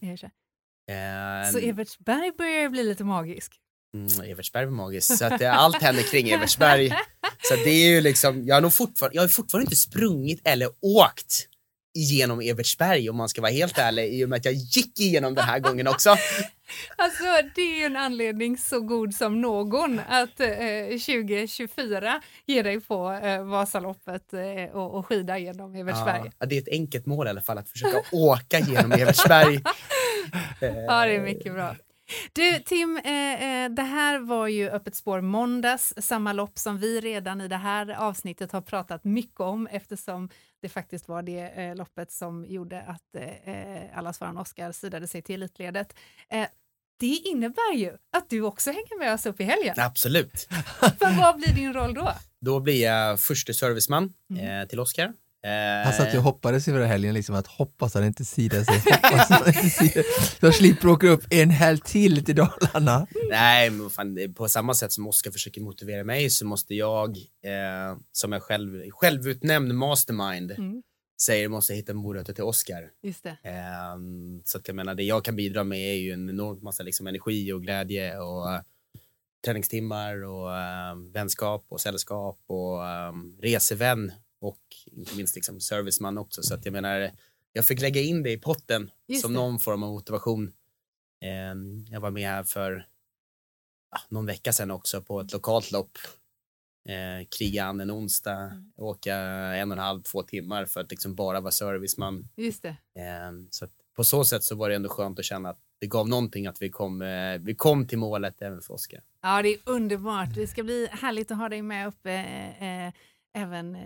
[0.93, 3.59] Eh, Så Evertsberg börjar bli lite magisk.
[3.93, 5.17] Mm, Evertsberg var magiskt.
[5.17, 6.89] Så att eh, allt händer kring Evertsberg.
[7.41, 10.69] Så det är ju liksom, jag har nog fortfarande, jag har fortfarande inte sprungit eller
[10.81, 11.48] åkt
[11.95, 15.35] igenom Evertsberg om man ska vara helt ärlig i och med att jag gick igenom
[15.35, 16.15] den här gången också.
[16.95, 17.23] Alltså
[17.55, 20.47] det är ju en anledning så god som någon att eh,
[20.89, 26.31] 2024 ge dig på eh, Vasaloppet eh, och, och skida genom Evertsberg.
[26.39, 29.63] Ja, det är ett enkelt mål i alla fall att försöka åka genom Evertsberg.
[30.61, 31.75] Eh, Ja, det är mycket bra.
[32.33, 36.99] Du Tim, eh, eh, det här var ju Öppet spår måndags, samma lopp som vi
[36.99, 40.29] redan i det här avsnittet har pratat mycket om eftersom
[40.61, 45.07] det faktiskt var det eh, loppet som gjorde att eh, eh, allas våran Oscar sidade
[45.07, 45.95] sig till elitledet.
[46.29, 46.47] Eh,
[46.99, 49.75] det innebär ju att du också hänger med oss upp i helgen.
[49.77, 50.47] Absolut.
[50.99, 52.11] För vad blir din roll då?
[52.41, 54.61] Då blir jag förste serviceman Mm.
[54.61, 55.13] eh, till Oscar.
[55.43, 58.75] Eh, Han satt ju och hoppades över helgen liksom att hoppas han inte sidar sig,
[59.03, 60.03] hoppas han inte sidar
[60.39, 63.07] Så jag slipper åka upp en helg till till Dalarna.
[63.29, 67.97] Nej, men fan, på samma sätt som Oskar försöker motivera mig så måste jag, eh,
[68.11, 70.81] som är själv, självutnämnd mastermind, Mm.
[71.21, 72.89] säger måste hitta morötter till Oskar.
[73.03, 73.37] Just det.
[73.43, 73.95] Eh,
[74.45, 77.07] så att jag menar, det jag kan bidra med är ju en enorm massa liksom,
[77.07, 78.61] energi och glädje och eh,
[79.45, 83.11] träningstimmar och eh, vänskap och sällskap och eh,
[83.41, 86.43] resevän och inte minst liksom, serviceman också.
[86.43, 87.11] Så att jag menar,
[87.53, 89.39] jag fick lägga in det i potten Just som det.
[89.39, 90.53] någon form av motivation.
[91.21, 91.55] Eh,
[91.93, 92.87] jag var med här för
[94.09, 95.97] någon vecka sedan också på ett lokalt lopp.
[96.89, 98.71] Eh, kriga an en onsdag, Mm.
[98.77, 102.29] åka en och en halv, två timmar för att liksom bara vara serviceman.
[102.35, 102.69] Just det.
[102.69, 106.09] Eh, så på så sätt så var det ändå skönt att känna att det gav
[106.09, 109.01] någonting att vi kom, eh, vi kom till målet även för Oskar.
[109.21, 110.35] Ja, det är underbart.
[110.35, 112.93] Det ska bli härligt att ha dig med uppe eh, eh,
[113.33, 113.81] även eh,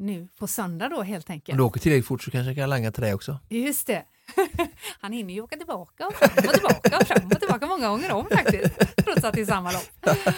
[0.00, 1.58] nu på söndag då helt Om enkelt.
[1.58, 3.38] du åker tillräckligt fort så kanske jag kan langa till dig också.
[3.48, 4.04] Just det.
[5.00, 8.12] Han hinner ju åka tillbaka och fram och tillbaka och fram och tillbaka många gånger
[8.12, 8.96] om faktiskt.
[8.96, 9.88] Trots att det är samma lopp.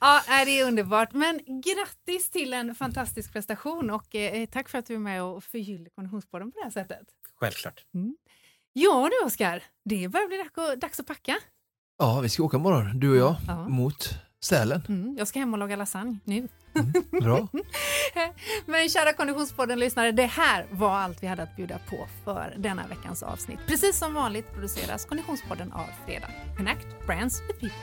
[0.00, 1.12] Ja, det är underbart.
[1.12, 5.44] Men grattis till en fantastisk prestation och eh, tack för att du är med och
[5.44, 7.06] förgyller Konditionspodden på det här sättet.
[7.40, 7.84] Självklart.
[8.72, 11.36] Ja du Oskar, det börjar bli dags att, dags att packa.
[11.98, 13.68] Ja, vi ska åka imorgon, du och jag, Ja.
[13.68, 14.08] mot
[14.46, 14.82] Sälen.
[14.88, 16.48] Mm, jag ska hem och laga lasagne nu.
[17.20, 17.48] Bra.
[18.66, 23.22] Men kära Konditionspodden-lyssnare, det här var allt vi hade att bjuda på för denna veckans
[23.22, 23.58] avsnitt.
[23.66, 26.28] Precis som vanligt produceras Konditionspodden av Fredag.
[26.56, 27.76] Connect Brands with People.